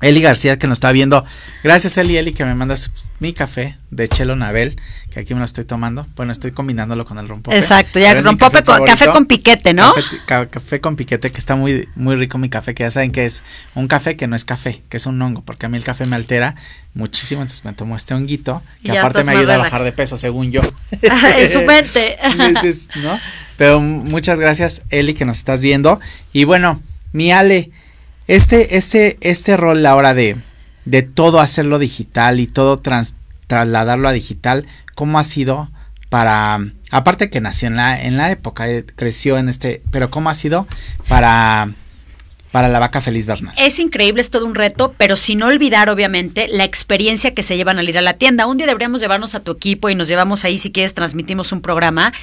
[0.00, 1.24] Eli García que nos está viendo.
[1.62, 4.76] Gracias Eli, Eli que me mandas mi café de Chelo Nabel,
[5.10, 6.06] que aquí me lo estoy tomando.
[6.16, 7.56] Bueno, estoy combinándolo con el rompope.
[7.56, 9.94] Exacto, ya rompope café, con, café con piquete, ¿no?
[10.26, 13.42] Café, con piquete, que está muy, muy rico mi café, que ya saben que es
[13.74, 16.04] un café que no es café, que es un hongo, porque a mí el café
[16.04, 16.56] me altera
[16.92, 20.52] muchísimo, entonces me tomo este honguito, que aparte me ayuda a bajar de peso, según
[20.52, 20.60] yo.
[21.00, 22.18] en su mente.
[22.96, 23.18] ¿no?
[23.56, 26.00] Pero muchas gracias, Eli, que nos estás viendo.
[26.32, 26.82] Y bueno,
[27.12, 27.70] mi Ale,
[28.26, 30.36] este, este, este rol ahora de
[30.86, 32.80] de todo hacerlo digital y todo
[33.46, 35.68] trasladarlo a digital, ¿cómo ha sido
[36.08, 36.60] para,
[36.90, 40.34] aparte que nació en la, en la época, eh, creció en este, pero cómo ha
[40.34, 40.66] sido
[41.08, 41.74] para
[42.56, 43.52] para la vaca feliz Bernal.
[43.58, 47.78] Es increíble, es todo un reto, pero sin olvidar, obviamente, la experiencia que se llevan
[47.78, 48.46] al ir a la tienda.
[48.46, 51.60] Un día deberíamos llevarnos a tu equipo y nos llevamos ahí, si quieres, transmitimos un
[51.60, 52.14] programa.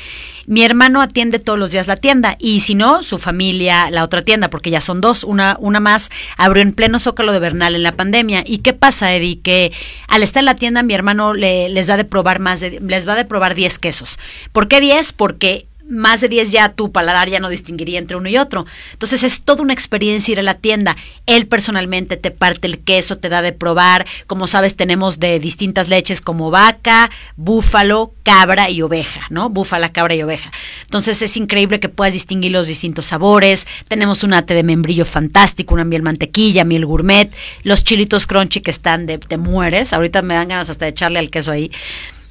[0.48, 4.24] Mi hermano atiende todos los días la tienda y si no, su familia, la otra
[4.24, 7.84] tienda, porque ya son dos, una, una más, abrió en pleno zócalo de Bernal en
[7.84, 8.44] la pandemia.
[8.44, 9.40] ¿Y qué pasa, Eddie?
[9.40, 9.72] Que
[10.08, 13.08] al estar en la tienda, mi hermano le, les da de probar más, de, les
[13.08, 14.18] va de probar 10 quesos.
[14.52, 15.14] ¿Por qué 10?
[15.14, 18.66] Porque más de 10 ya tu paladar ya no distinguiría entre uno y otro.
[18.94, 20.96] Entonces es toda una experiencia ir a la tienda.
[21.26, 24.06] Él personalmente te parte el queso, te da de probar.
[24.28, 29.50] Como sabes, tenemos de distintas leches como vaca, búfalo, cabra y oveja, ¿no?
[29.50, 30.52] Búfala, cabra y oveja.
[30.84, 33.68] Entonces es increíble que puedas distinguir los distintos sabores.
[33.88, 38.72] Tenemos un ate de membrillo fantástico, una miel mantequilla, miel gourmet, los chilitos crunchy que
[38.72, 39.94] están de te mueres.
[39.94, 41.72] Ahorita me dan ganas hasta de echarle al queso ahí.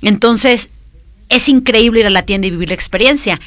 [0.00, 0.70] Entonces,
[1.32, 3.40] es increíble ir a la tienda y vivir la experiencia.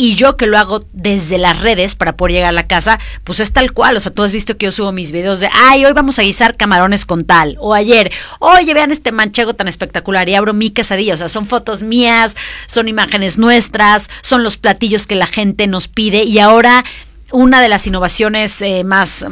[0.00, 3.40] Y yo que lo hago desde las redes para poder llegar a la casa, pues
[3.40, 3.96] es tal cual.
[3.96, 6.22] O sea, tú has visto que yo subo mis videos de, ay, hoy vamos a
[6.22, 7.56] guisar camarones con tal.
[7.58, 11.14] O ayer, oye, vean este manchego tan espectacular y abro mi quesadilla.
[11.14, 15.88] O sea, son fotos mías, son imágenes nuestras, son los platillos que la gente nos
[15.88, 16.22] pide.
[16.22, 16.84] Y ahora,
[17.32, 19.24] una de las innovaciones eh, más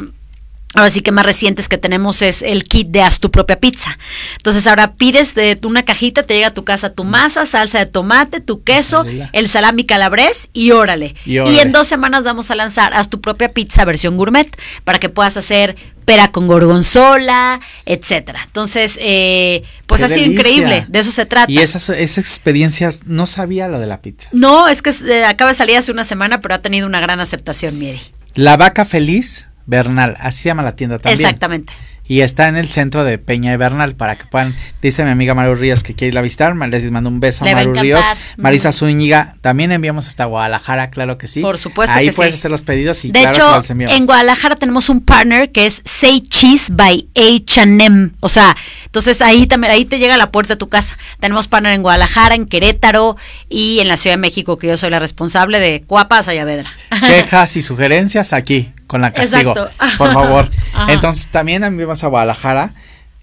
[0.77, 3.97] Ahora sí que más recientes que tenemos es el kit de haz tu propia pizza.
[4.33, 7.87] Entonces ahora pides de una cajita, te llega a tu casa tu masa, salsa de
[7.87, 11.15] tomate, tu queso, el salami calabrés y órale.
[11.25, 15.09] y en dos semanas vamos a lanzar haz tu propia pizza versión gourmet para que
[15.09, 18.43] puedas hacer pera con gorgonzola, etcétera.
[18.45, 21.51] Entonces, eh, pues ha sido increíble, de eso se trata.
[21.51, 24.29] Y esas, esas experiencias, no sabía lo de la pizza.
[24.31, 27.19] No, es que eh, acaba de salir hace una semana, pero ha tenido una gran
[27.19, 27.99] aceptación, Mieri.
[28.35, 31.19] La vaca feliz Bernal, así se llama la tienda también.
[31.19, 31.73] Exactamente.
[32.09, 35.35] Y está en el centro de Peña y Bernal para que puedan, dice mi amiga
[35.35, 38.05] Maru Ríos que quiere ir a visitar, les mando un beso a Maru Ríos,
[38.37, 41.41] Marisa Zúñiga, también enviamos hasta Guadalajara, claro que sí.
[41.41, 45.01] Por supuesto Ahí puedes hacer los pedidos y de claro hecho, en Guadalajara tenemos un
[45.01, 48.55] partner que es Say Cheese by H&M, o sea,
[48.87, 50.97] entonces ahí también ahí te llega a la puerta de tu casa.
[51.19, 53.17] Tenemos partner en Guadalajara, en Querétaro
[53.49, 56.71] y en la Ciudad de México, que yo soy la responsable de Cuapas, Ayavedra.
[57.07, 59.53] Quejas y sugerencias aquí con la castigo,
[59.97, 60.49] por favor.
[60.87, 62.73] Entonces también enviamos a Guadalajara.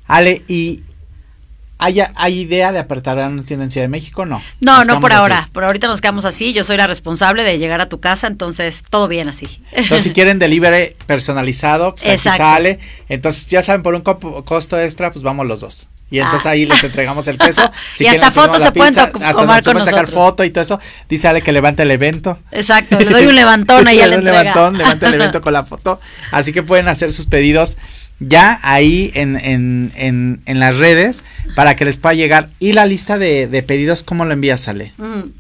[0.07, 0.83] Ale, ¿y
[1.78, 4.26] hay, hay idea de apertar en Ciudad de México?
[4.26, 4.42] No.
[4.60, 5.48] No, no por ahora.
[5.52, 6.52] Por ahorita nos quedamos así.
[6.52, 9.60] Yo soy la responsable de llegar a tu casa, entonces todo bien así.
[9.72, 12.78] Entonces, si quieren delivery personalizado, pues aquí está Ale.
[13.08, 15.88] Entonces, ya saben, por un costo extra, pues vamos los dos.
[16.10, 16.50] Y entonces ah.
[16.50, 17.68] ahí les entregamos el peso.
[17.94, 19.84] Si y hasta fotos se pueden tomar con nosotros.
[19.84, 20.80] sacar foto y todo eso.
[21.08, 22.38] Dice Ale que levante el evento.
[22.50, 25.64] Exacto, le doy un levantón ahí le doy un levantón, levanta el evento con la
[25.64, 26.00] foto.
[26.30, 27.78] Así que pueden hacer sus pedidos
[28.20, 31.24] ya ahí en, en, en, en las redes
[31.57, 32.50] para que les pueda llegar.
[32.59, 34.92] Y la lista de, de pedidos, ¿cómo lo envías, Ale?
[34.98, 35.31] Mm,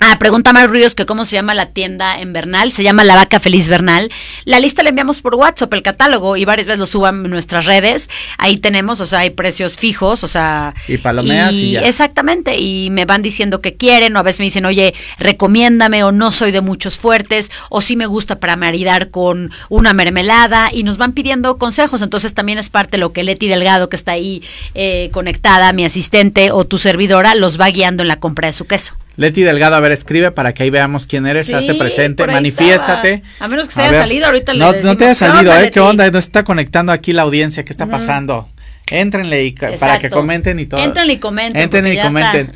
[0.00, 2.70] Ah, pregunta Mar Ruidos que cómo se llama la tienda en Bernal.
[2.70, 4.10] Se llama La Vaca Feliz Bernal.
[4.44, 7.66] La lista la enviamos por WhatsApp, el catálogo, y varias veces lo suban en nuestras
[7.66, 8.08] redes.
[8.38, 10.74] Ahí tenemos, o sea, hay precios fijos, o sea.
[10.86, 11.80] Y palomeas y, ya.
[11.80, 16.12] Exactamente, y me van diciendo que quieren, o a veces me dicen, oye, recomiéndame, o
[16.12, 20.84] no soy de muchos fuertes, o sí me gusta para maridar con una mermelada, y
[20.84, 22.02] nos van pidiendo consejos.
[22.02, 24.44] Entonces también es parte de lo que Leti Delgado, que está ahí
[24.74, 28.64] eh, conectada, mi asistente, o tu servidora, los va guiando en la compra de su
[28.66, 28.96] queso.
[29.18, 33.24] Leti Delgado, a ver, escribe para que ahí veamos quién eres, hazte presente, manifiéstate.
[33.40, 35.72] A menos que se haya salido, ahorita No, no te haya salido, ¿eh?
[35.72, 36.08] ¿Qué onda?
[36.08, 38.48] No está conectando aquí la audiencia, ¿qué está pasando?
[38.92, 40.80] Éntrenle y para que comenten y todo.
[40.80, 41.60] Entren y comenten.
[41.60, 42.52] Entren y comenten.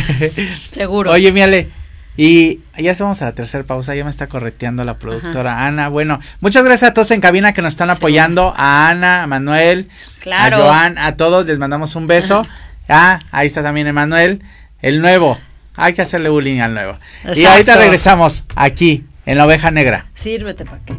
[0.72, 1.12] Seguro.
[1.12, 1.70] Oye, miale.
[2.16, 5.88] Y ya vamos a la tercera pausa, ya me está correteando la productora Ana.
[5.88, 9.88] Bueno, muchas gracias a todos en cabina que nos están apoyando, a Ana, a Manuel,
[10.32, 12.44] a Joan, a todos, les mandamos un beso.
[12.88, 14.42] Ah, ahí está también Emanuel,
[14.80, 15.38] el nuevo,
[15.76, 16.98] hay que hacerle bullying al nuevo.
[17.34, 20.06] Y ahorita regresamos aquí en la oveja negra.
[20.14, 20.94] Sírvete para qué.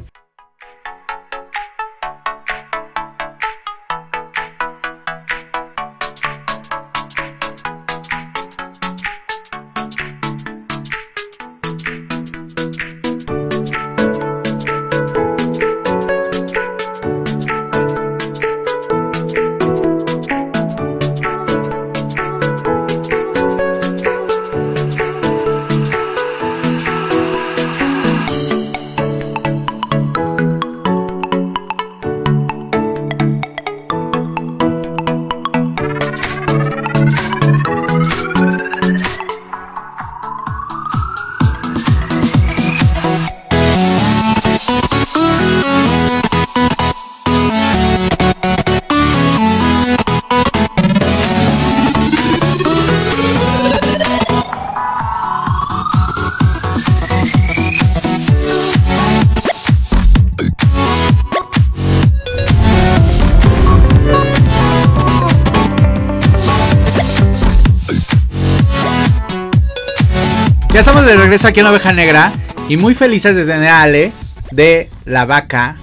[70.77, 72.31] Ya estamos de regreso aquí en la Oveja Negra
[72.69, 74.11] y muy felices de tener a Ale
[74.51, 75.75] de la vaca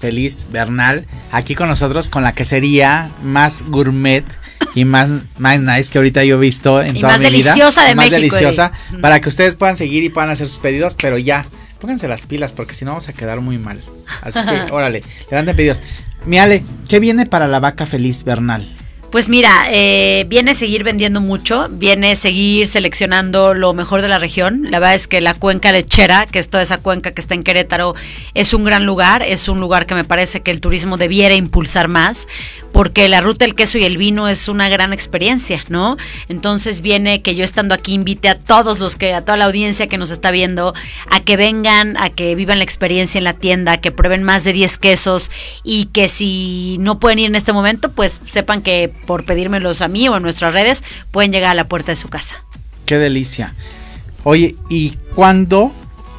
[0.00, 4.24] feliz Bernal aquí con nosotros con la quesería más gourmet
[4.74, 7.30] y más, más nice que ahorita yo he visto en toda mi vida.
[7.30, 10.96] deliciosa de más México, deliciosa para que ustedes puedan seguir y puedan hacer sus pedidos,
[11.00, 11.46] pero ya,
[11.78, 13.80] pónganse las pilas porque si no vamos a quedar muy mal.
[14.22, 15.84] Así que, órale, levanten pedidos.
[16.24, 18.66] Mi Ale, ¿qué viene para la vaca feliz Bernal?
[19.16, 24.66] Pues mira, eh, viene seguir vendiendo mucho, viene seguir seleccionando lo mejor de la región.
[24.70, 27.42] La verdad es que la cuenca lechera, que es toda esa cuenca que está en
[27.42, 27.94] Querétaro,
[28.34, 31.88] es un gran lugar, es un lugar que me parece que el turismo debiera impulsar
[31.88, 32.28] más,
[32.76, 35.96] porque la ruta del queso y el vino es una gran experiencia, ¿no?
[36.28, 39.86] Entonces viene que yo estando aquí invite a todos los que, a toda la audiencia
[39.86, 40.74] que nos está viendo,
[41.10, 44.52] a que vengan, a que vivan la experiencia en la tienda, que prueben más de
[44.52, 45.30] 10 quesos
[45.64, 49.88] y que si no pueden ir en este momento, pues sepan que por pedírmelos a
[49.88, 52.44] mí o en nuestras redes, pueden llegar a la puerta de su casa.
[52.84, 53.54] Qué delicia.
[54.22, 55.72] Oye, ¿y cuándo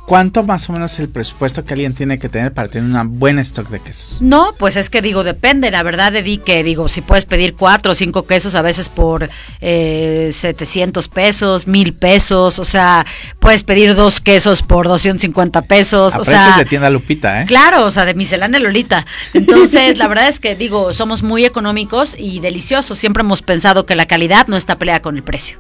[0.08, 3.20] ¿Cuánto más o menos es el presupuesto que alguien tiene que tener para tener un
[3.20, 4.22] buen stock de quesos?
[4.22, 5.70] No, pues es que digo, depende.
[5.70, 9.30] La verdad, de que digo, si puedes pedir cuatro o cinco quesos a veces por
[9.60, 13.05] eh, 700 pesos, mil pesos, o sea,
[13.41, 16.14] puedes pedir dos quesos por 250 pesos.
[16.14, 17.45] A o precios sea, de tienda Lupita, ¿eh?
[17.45, 19.05] Claro, o sea, de miscelánea Lolita.
[19.34, 22.97] Entonces, la verdad es que digo, somos muy económicos y deliciosos.
[22.97, 25.60] Siempre hemos pensado que la calidad no está peleada con el precio.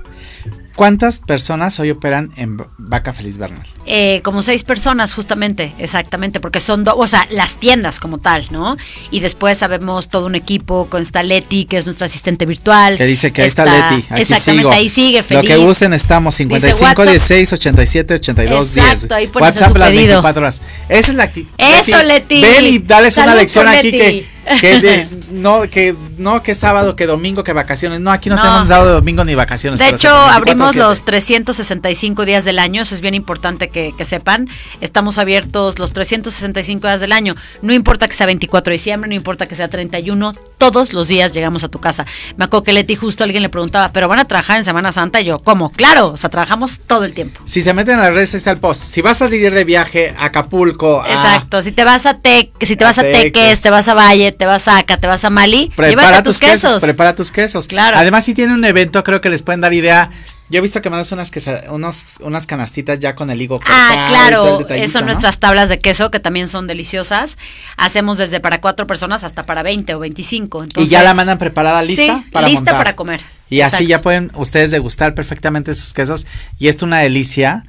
[0.77, 3.65] ¿Cuántas personas hoy operan en Vaca Feliz Bernal?
[3.87, 8.45] Eh, como seis personas, justamente, exactamente, porque son dos, o sea, las tiendas como tal,
[8.51, 8.77] ¿no?
[9.09, 12.95] Y después sabemos todo un equipo con esta Leti, que es nuestra asistente virtual.
[12.95, 14.05] Que dice que ahí está, Leti.
[14.07, 14.71] Aquí exactamente, sigo.
[14.71, 15.49] ahí sigue, feliz.
[15.49, 17.09] Lo que usen estamos 55 WhatsApp.
[17.09, 19.11] 16 87 82 Exacto, 10.
[19.13, 20.03] ahí WhatsApp su las pedido.
[20.03, 20.61] 24 horas.
[20.89, 21.51] Esa es la actitud.
[21.57, 22.39] Eso, Leti.
[22.39, 23.97] Ven y dales una lección aquí Leti.
[23.97, 27.99] que que de- no que no que sábado, que domingo, que vacaciones.
[28.01, 28.41] No, aquí no, No.
[28.41, 29.79] tenemos sábado, domingo ni vacaciones.
[29.79, 30.29] De hecho, se- 24/7.
[30.33, 34.47] abrimos los 365 días del año, eso es bien importante que, que sepan.
[34.81, 37.35] Estamos abiertos los 365 días del año.
[37.61, 41.33] No importa que sea 24 de diciembre, no importa que sea 31, todos los días
[41.33, 42.05] llegamos a tu casa.
[42.35, 45.21] Me acuerdo que Leti justo alguien le preguntaba, ¿pero van a trabajar en Semana Santa?
[45.21, 45.71] Y yo, ¿cómo?
[45.71, 47.39] Claro, o sea, trabajamos todo el tiempo.
[47.45, 48.81] Si se meten a las redes está el post.
[48.81, 52.51] Si vas a salir de viaje a Acapulco, a- Exacto, si te vas a Tec,
[52.61, 53.03] si te A vas a.
[53.03, 56.35] Teques, te vas a Valle, te vas a Aca, te vas a Mali, Prepara tus
[56.35, 56.61] tus quesos.
[56.61, 56.81] quesos.
[56.81, 57.67] prepara tus quesos.
[57.67, 57.97] Claro.
[57.97, 60.09] Además, si tienen un evento, creo que les pueden dar idea.
[60.49, 61.29] Yo he visto que mandas unas
[61.71, 65.07] unos, unas canastitas ya con el higo cortado Ah, y claro, detallito, son ¿no?
[65.07, 67.37] nuestras tablas de queso que también son deliciosas.
[67.75, 70.59] Hacemos desde para cuatro personas hasta para 20 o 25.
[70.59, 72.77] y Entonces, ya la mandan preparada, lista Sí, para lista montar.
[72.77, 73.21] para comer.
[73.49, 76.25] Y así ya pueden ustedes degustar perfectamente sus quesos.
[76.59, 77.65] Y esto es una delicia.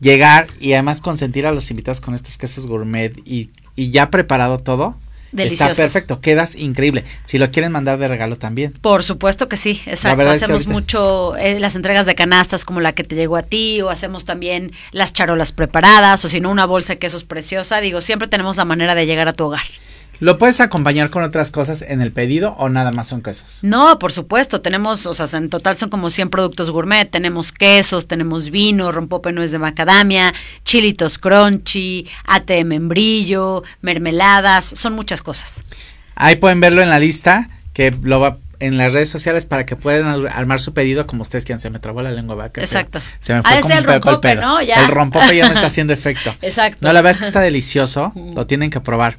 [0.00, 4.58] Llegar y además consentir a los invitados con estos quesos gourmet y, y ya preparado
[4.58, 4.96] todo.
[5.32, 5.72] Delicioso.
[5.72, 7.04] Está perfecto, quedas increíble.
[7.24, 8.72] Si lo quieren mandar de regalo también.
[8.72, 10.16] Por supuesto que sí, exacto.
[10.16, 13.36] verdad es que Hacemos mucho eh, las entregas de canastas como la que te llegó
[13.36, 17.24] a ti, o hacemos también las charolas preparadas, o si no, una bolsa de quesos
[17.24, 17.80] preciosa.
[17.80, 19.64] Digo, siempre tenemos la manera de llegar a tu hogar.
[20.20, 23.58] ¿Lo puedes acompañar con otras cosas en el pedido o nada más son quesos?
[23.62, 28.06] No, por supuesto, tenemos, o sea, en total son como 100 productos gourmet, tenemos quesos,
[28.08, 30.32] tenemos vino, rompope nuez de macadamia,
[30.64, 35.60] chilitos crunchy, ate de membrillo, mermeladas, son muchas cosas.
[36.14, 39.76] Ahí pueden verlo en la lista que lo va en las redes sociales para que
[39.76, 41.60] puedan ar- armar su pedido como ustedes quieran.
[41.60, 42.64] Se me trabó la lengua, feo.
[42.64, 43.02] Exacto.
[43.18, 44.40] Se me fue como el rompope, pedo.
[44.40, 44.62] ¿no?
[44.62, 44.82] Ya.
[44.82, 46.34] El rompope ya me está haciendo efecto.
[46.40, 46.78] Exacto.
[46.80, 48.14] No, la verdad es que está delicioso.
[48.34, 49.18] Lo tienen que probar.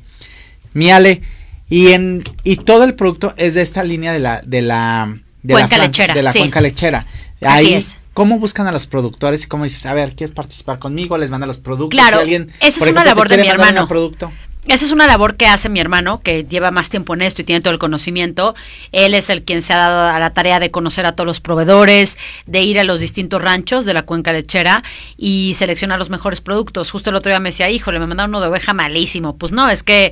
[0.73, 1.21] Mi Ale,
[1.69, 5.53] y en y todo el producto es de esta línea de la de la de
[5.53, 6.39] Cuenca la lechera, de la sí.
[6.39, 7.05] cuenca lechera.
[7.41, 7.95] Así Ahí, es.
[8.13, 11.17] ¿Cómo buscan a los productores y cómo dices, a ver, quieres participar conmigo?
[11.19, 11.99] Les manda los productos.
[11.99, 13.87] Claro, Si alguien, esa es una labor de mi hermano.
[13.87, 14.31] producto.
[14.67, 17.45] Esa es una labor que hace mi hermano, que lleva más tiempo en esto y
[17.45, 18.53] tiene todo el conocimiento.
[18.91, 21.39] Él es el quien se ha dado a la tarea de conocer a todos los
[21.39, 24.83] proveedores, de ir a los distintos ranchos de la cuenca lechera
[25.15, 26.91] y seleccionar los mejores productos.
[26.91, 29.37] Justo el otro día me decía, híjole, me mandaron uno de oveja malísimo.
[29.37, 30.11] Pues no, es que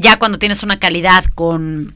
[0.00, 1.94] ya cuando tienes una calidad con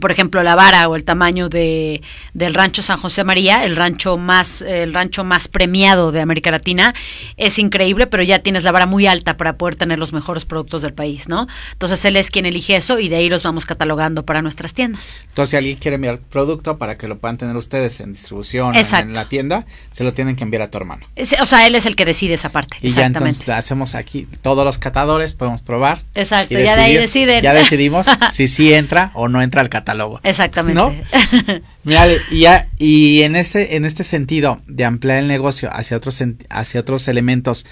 [0.00, 4.16] por ejemplo, la vara o el tamaño de, del rancho San José María, el rancho
[4.18, 6.94] más, el rancho más premiado de América Latina,
[7.36, 10.82] es increíble, pero ya tienes la vara muy alta para poder tener los mejores productos
[10.82, 11.46] del país, ¿no?
[11.72, 15.18] Entonces él es quien elige eso y de ahí los vamos catalogando para nuestras tiendas.
[15.28, 19.08] Entonces, si alguien quiere enviar producto para que lo puedan tener ustedes en distribución Exacto.
[19.08, 21.06] en la tienda, se lo tienen que enviar a tu hermano.
[21.16, 22.76] Es- o sea, él es el que decide esa parte.
[22.80, 26.02] Y ya entonces hacemos aquí todos los catadores, podemos probar.
[26.14, 27.42] Exacto, y ya de ahí deciden.
[27.42, 30.20] Ya decidimos si sí entra o no entra al catálogo.
[30.22, 30.74] Exactamente.
[30.80, 30.92] ¿No?
[31.84, 36.22] Mira, y, ya, y en ese en este sentido de ampliar el negocio hacia otros
[36.48, 37.66] hacia otros elementos,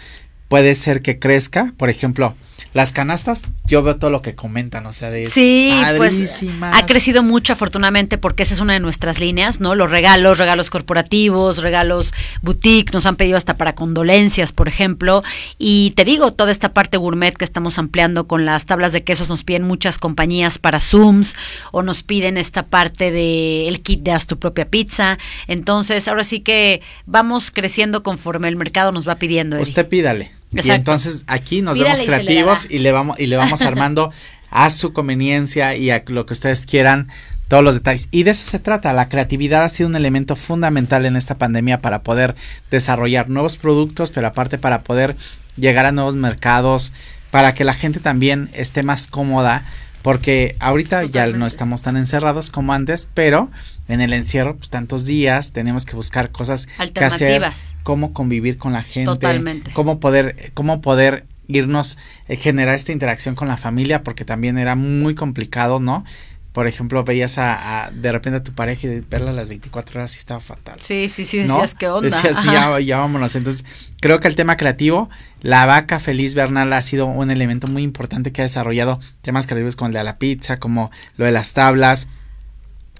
[0.53, 1.73] puede ser que crezca.
[1.79, 2.35] Por ejemplo,
[2.75, 7.23] las canastas, yo veo todo lo que comentan, o sea, de sí, pues ha crecido
[7.23, 9.75] mucho afortunadamente porque esa es una de nuestras líneas, ¿no?
[9.75, 15.23] Los regalos, regalos corporativos, regalos boutique, nos han pedido hasta para condolencias, por ejemplo,
[15.57, 19.31] y te digo, toda esta parte gourmet que estamos ampliando con las tablas de quesos
[19.31, 21.35] nos piden muchas compañías para Zooms
[21.71, 25.17] o nos piden esta parte de el kit de haz tu propia pizza.
[25.47, 29.59] Entonces, ahora sí que vamos creciendo conforme el mercado nos va pidiendo.
[29.59, 30.42] Usted pídale.
[30.53, 34.13] Y entonces aquí nos vemos creativos y, le vamos y le vamos armando
[34.51, 37.09] a su conveniencia y a lo que ustedes quieran
[37.49, 38.09] todos los detalles.
[38.11, 38.93] Y de eso se trata.
[38.93, 42.35] La creatividad ha sido un elemento fundamental en esta pandemia para poder
[42.71, 45.17] desarrollar nuevos productos, pero aparte para poder
[45.57, 46.93] llegar a nuevos mercados,
[47.31, 49.65] para que la gente también esté más cómoda
[50.03, 53.51] porque ahorita ya no estamos tan encerrados como antes, pero
[53.89, 57.45] en el encierro, pues tantos días, tenemos que buscar cosas que hacer,
[57.83, 59.73] cómo convivir con la gente, Totalmente.
[59.73, 61.99] cómo poder, cómo poder irnos,
[62.29, 66.05] eh, generar esta interacción con la familia, porque también era muy complicado, ¿no?
[66.53, 70.15] Por ejemplo, veías a, de repente a tu pareja y verla a las 24 horas
[70.17, 70.77] y estaba fatal.
[70.81, 72.11] Sí, sí, sí, decías qué onda.
[72.11, 73.35] Decías, ya, ya vámonos.
[73.37, 73.65] Entonces,
[74.01, 75.09] creo que el tema creativo,
[75.41, 79.77] la vaca feliz Bernal ha sido un elemento muy importante que ha desarrollado temas creativos
[79.77, 82.09] como el de la pizza, como lo de las tablas,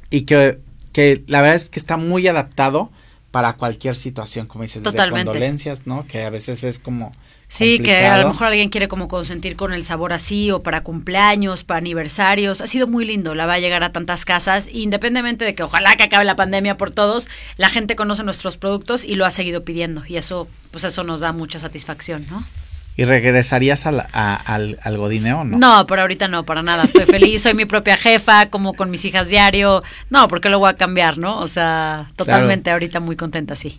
[0.09, 0.59] y que,
[0.93, 2.91] que la verdad es que está muy adaptado
[3.33, 6.07] para cualquier situación, como dices, desde condolencias, ¿no?
[6.07, 7.13] Que a veces es como
[7.53, 10.83] Sí, que a lo mejor alguien quiere como consentir con el sabor así o para
[10.83, 12.63] cumpleaños, para aniversarios.
[12.63, 15.95] Ha sido muy lindo, la va a llegar a tantas casas, independientemente de que ojalá
[15.97, 17.29] que acabe la pandemia por todos,
[17.59, 21.21] la gente conoce nuestros productos y lo ha seguido pidiendo y eso pues eso nos
[21.21, 22.43] da mucha satisfacción, ¿no?
[22.97, 25.59] ¿Y regresarías al, al, al godineo no?
[25.59, 26.85] No, por ahorita no, para nada.
[26.85, 29.83] Estoy feliz, soy mi propia jefa, como con mis hijas diario.
[30.09, 31.39] No, porque lo voy a cambiar, ¿no?
[31.39, 33.79] O sea, totalmente ahorita muy contenta, sí.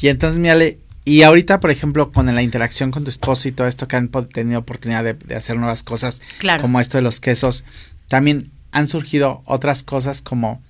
[0.00, 3.68] Y entonces, Miale, y ahorita, por ejemplo, con la interacción con tu esposo y todo
[3.68, 6.20] esto que han tenido oportunidad de, hacer nuevas cosas,
[6.60, 7.64] como esto de los quesos,
[8.08, 10.60] también han surgido otras cosas como,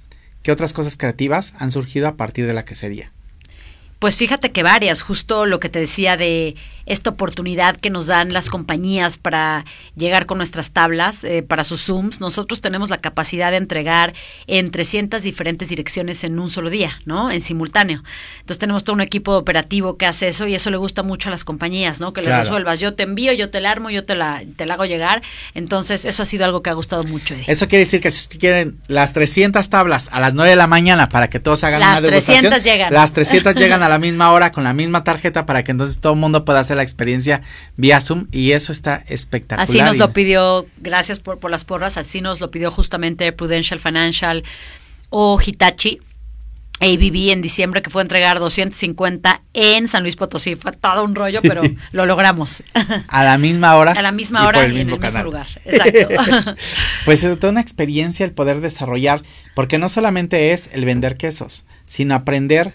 [0.43, 3.11] ¿qué otras cosas creativas han surgido a partir de la quesería?
[3.99, 6.55] Pues fíjate que varias, justo lo que te decía de
[6.87, 9.65] esta oportunidad que nos dan las compañías para
[9.97, 14.15] llegar con nuestras tablas, eh, para sus Zooms, nosotros tenemos la capacidad de entregar
[14.47, 17.31] en 300 diferentes direcciones en un solo día, ¿no?
[17.31, 18.05] En simultáneo.
[18.39, 21.33] Entonces tenemos todo un equipo operativo que hace eso y eso le gusta mucho a
[21.33, 22.13] las compañías, ¿no?
[22.13, 22.79] Que le resuelvas.
[22.79, 25.23] Yo te envío, yo te la armo, yo te la, te la hago llegar.
[25.55, 27.35] Entonces eso ha sido algo que ha gustado mucho.
[27.47, 31.09] Eso quiere decir que si quieren las 300 tablas a las 9 de la mañana
[31.09, 32.51] para que todos hagan las una degustación.
[32.51, 32.93] Las 300 llegan.
[32.93, 36.15] Las 300 llegan a la misma hora con la misma tarjeta para que entonces todo
[36.15, 37.43] el mundo pueda hacer la experiencia
[37.77, 39.69] vía Zoom y eso está espectacular.
[39.69, 43.81] Así nos lo pidió, gracias por, por las porras, así nos lo pidió justamente Prudential
[43.81, 44.43] Financial
[45.11, 46.01] o Hitachi.
[46.79, 50.57] ABB en diciembre que fue a entregar 250 en San Luis Potosí.
[50.57, 51.63] Fue todo un rollo, pero
[51.93, 52.63] lo logramos.
[53.09, 53.93] A la misma hora.
[53.93, 55.47] A la misma hora y, en el mismo lugar.
[55.65, 56.55] Exacto.
[57.07, 59.23] pues es toda una experiencia el poder desarrollar,
[59.55, 62.75] porque no solamente es el vender quesos, sino aprender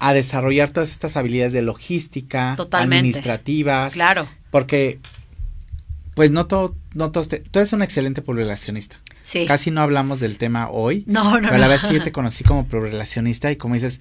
[0.00, 3.94] a desarrollar todas estas habilidades de logística, administrativas.
[3.94, 4.26] Claro.
[4.50, 4.98] Porque,
[6.14, 9.00] pues no todo, no todo, tú eres un excelente poblacionista.
[9.22, 9.44] Sí.
[9.46, 11.04] Casi no hablamos del tema hoy.
[11.06, 11.48] No, no.
[11.48, 14.00] Pero la vez que yo te conocí como poblacionista y como dices,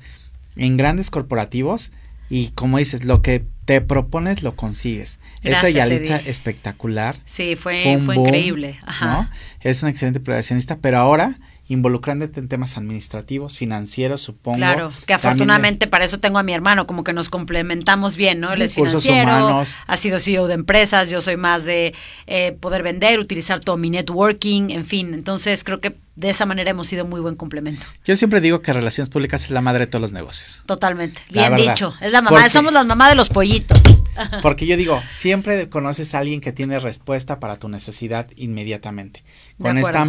[0.55, 1.91] en grandes corporativos
[2.29, 5.19] y como dices, lo que te propones lo consigues.
[5.41, 7.17] Gracias, Esa Yalitza espectacular.
[7.25, 8.79] Sí, fue, fue, increíble.
[8.85, 9.05] Ajá.
[9.05, 9.29] ¿no?
[9.61, 11.39] Es un excelente poblacionista, pero ahora
[11.69, 14.57] involucrándote en temas administrativos, financieros, supongo.
[14.57, 18.53] Claro, que afortunadamente para eso tengo a mi hermano, como que nos complementamos bien, ¿no?
[18.53, 21.93] Él es financiero, ha sido CEO de empresas, yo soy más de
[22.25, 26.71] eh, poder vender, utilizar todo mi networking, en fin, entonces creo que de esa manera
[26.71, 27.85] hemos sido muy buen complemento.
[28.05, 30.63] Yo siempre digo que relaciones públicas es la madre de todos los negocios.
[30.65, 33.79] Totalmente, bien dicho, es la mamá, somos la mamá de los pollitos.
[34.41, 39.23] Porque yo digo, siempre conoces a alguien que tiene respuesta para tu necesidad inmediatamente.
[39.61, 40.07] Con esta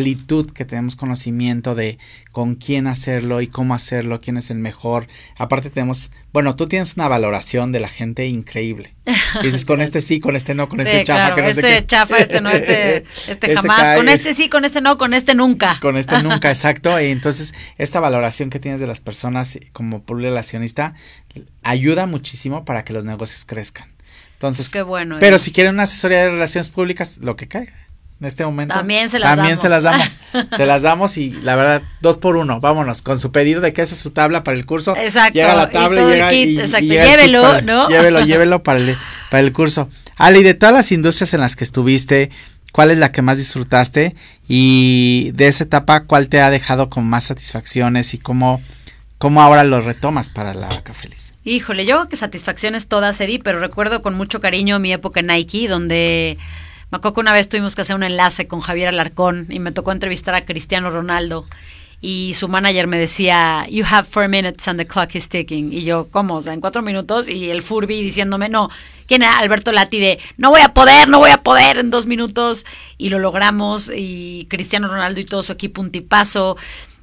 [0.00, 1.98] amplitud que tenemos conocimiento de
[2.32, 5.06] con quién hacerlo y cómo hacerlo, quién es el mejor.
[5.36, 8.94] Aparte tenemos, bueno, tú tienes una valoración de la gente increíble.
[9.42, 12.40] dices, con este sí, con este no, con este chafa, que no este chafa, este
[12.40, 12.96] no, este,
[13.28, 15.78] este, este jamás, con este sí, con este no, con este nunca.
[15.80, 16.98] Con este nunca, exacto.
[17.00, 20.94] Y entonces, esta valoración que tienes de las personas como relacionista
[21.62, 23.88] ayuda muchísimo para que los negocios crezcan.
[24.34, 25.18] Entonces, Qué bueno.
[25.20, 27.89] Pero si quieren una asesoría de relaciones públicas, lo que caiga
[28.20, 28.74] en este momento.
[28.74, 30.18] También se las también se las damos.
[30.56, 32.60] se las damos y la verdad, dos por uno.
[32.60, 34.94] Vámonos, con su pedido de que esa es su tabla para el curso.
[34.96, 35.34] Exacto.
[35.34, 36.32] Llega la tabla y llega.
[36.34, 36.86] Y, exacto.
[36.86, 37.88] llévelo, ¿no?
[37.88, 38.98] Llévelo, llévelo para el,
[39.30, 39.88] para el curso.
[40.16, 42.30] Ale, de todas las industrias en las que estuviste,
[42.72, 44.14] ¿cuál es la que más disfrutaste?
[44.46, 48.60] Y de esa etapa, ¿cuál te ha dejado con más satisfacciones y cómo,
[49.20, 51.34] ¿Cómo ahora lo retomas para la vaca feliz?
[51.44, 55.68] Híjole, yo que satisfacciones todas, Eddie, pero recuerdo con mucho cariño mi época en Nike,
[55.68, 56.38] donde
[56.90, 59.72] me acuerdo que una vez tuvimos que hacer un enlace con Javier Alarcón y me
[59.72, 61.46] tocó entrevistar a Cristiano Ronaldo
[62.02, 65.70] y su manager me decía, you have four minutes and the clock is ticking.
[65.72, 66.36] Y yo, ¿cómo?
[66.36, 68.70] O sea, en cuatro minutos y el Furby diciéndome, no,
[69.06, 69.38] ¿quién era?
[69.38, 72.64] Alberto Lati de, no voy a poder, no voy a poder en dos minutos.
[72.96, 76.56] Y lo logramos y Cristiano Ronaldo y todo su equipo un tipazo.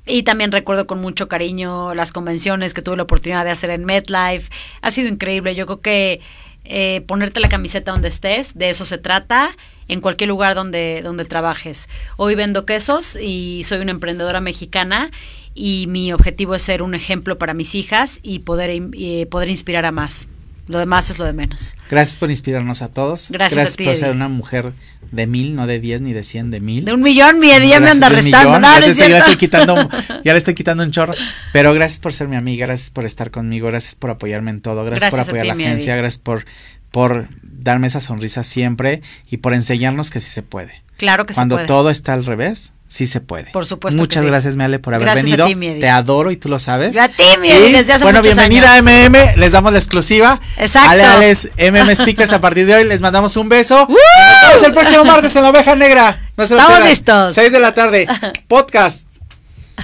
[0.08, 3.86] Y también recuerdo con mucho cariño las convenciones que tuve la oportunidad de hacer en
[3.86, 4.50] MetLife.
[4.82, 5.54] Ha sido increíble.
[5.54, 6.22] Yo creo que
[6.66, 9.56] eh, ponerte la camiseta donde estés, de eso se trata,
[9.88, 11.90] en cualquier lugar donde, donde trabajes.
[12.18, 15.12] Hoy vendo quesos y soy una emprendedora mexicana
[15.54, 19.86] y mi objetivo es ser un ejemplo para mis hijas y poder, eh, poder inspirar
[19.86, 20.28] a más.
[20.68, 21.76] Lo demás es lo de menos.
[21.90, 23.32] Gracias por inspirarnos a todos.
[23.32, 24.74] Gracias, por ser una mujer
[25.12, 26.84] de mil, no de diez ni de cien, de mil.
[26.84, 28.60] De un millón, mi día me anda restando.
[28.60, 29.76] ya, le estoy quitando,
[30.26, 31.14] ya le estoy quitando un chorro.
[31.54, 34.84] Pero gracias por ser mi amiga, gracias por estar conmigo, gracias por apoyarme en todo,
[34.84, 36.46] gracias, por apoyar a la agencia, gracias por,
[36.92, 40.84] por darme esa sonrisa siempre y por enseñarnos que sí se puede.
[40.98, 41.68] Claro que Cuando se puede.
[41.68, 43.52] todo está al revés, sí se puede.
[43.52, 44.02] Por supuesto.
[44.02, 45.48] Muchas gracias, Meale, por haber venido.
[45.80, 46.98] Te adoro y tú lo sabes.
[46.98, 50.42] A ti, desde hace Bueno, bienvenida a MM, les damos la exclusiva.
[50.58, 50.90] Exacto.
[50.90, 53.78] Ale, Alex, MM Speakers, a partir de hoy les mandamos un beso.
[53.88, 56.32] Nos vemos el próximo martes en la oveja negra.
[56.36, 57.34] No se lo Estamos listos.
[57.34, 58.08] 6 de la tarde.
[58.48, 59.08] Podcast.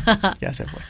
[0.41, 0.82] ya se fue.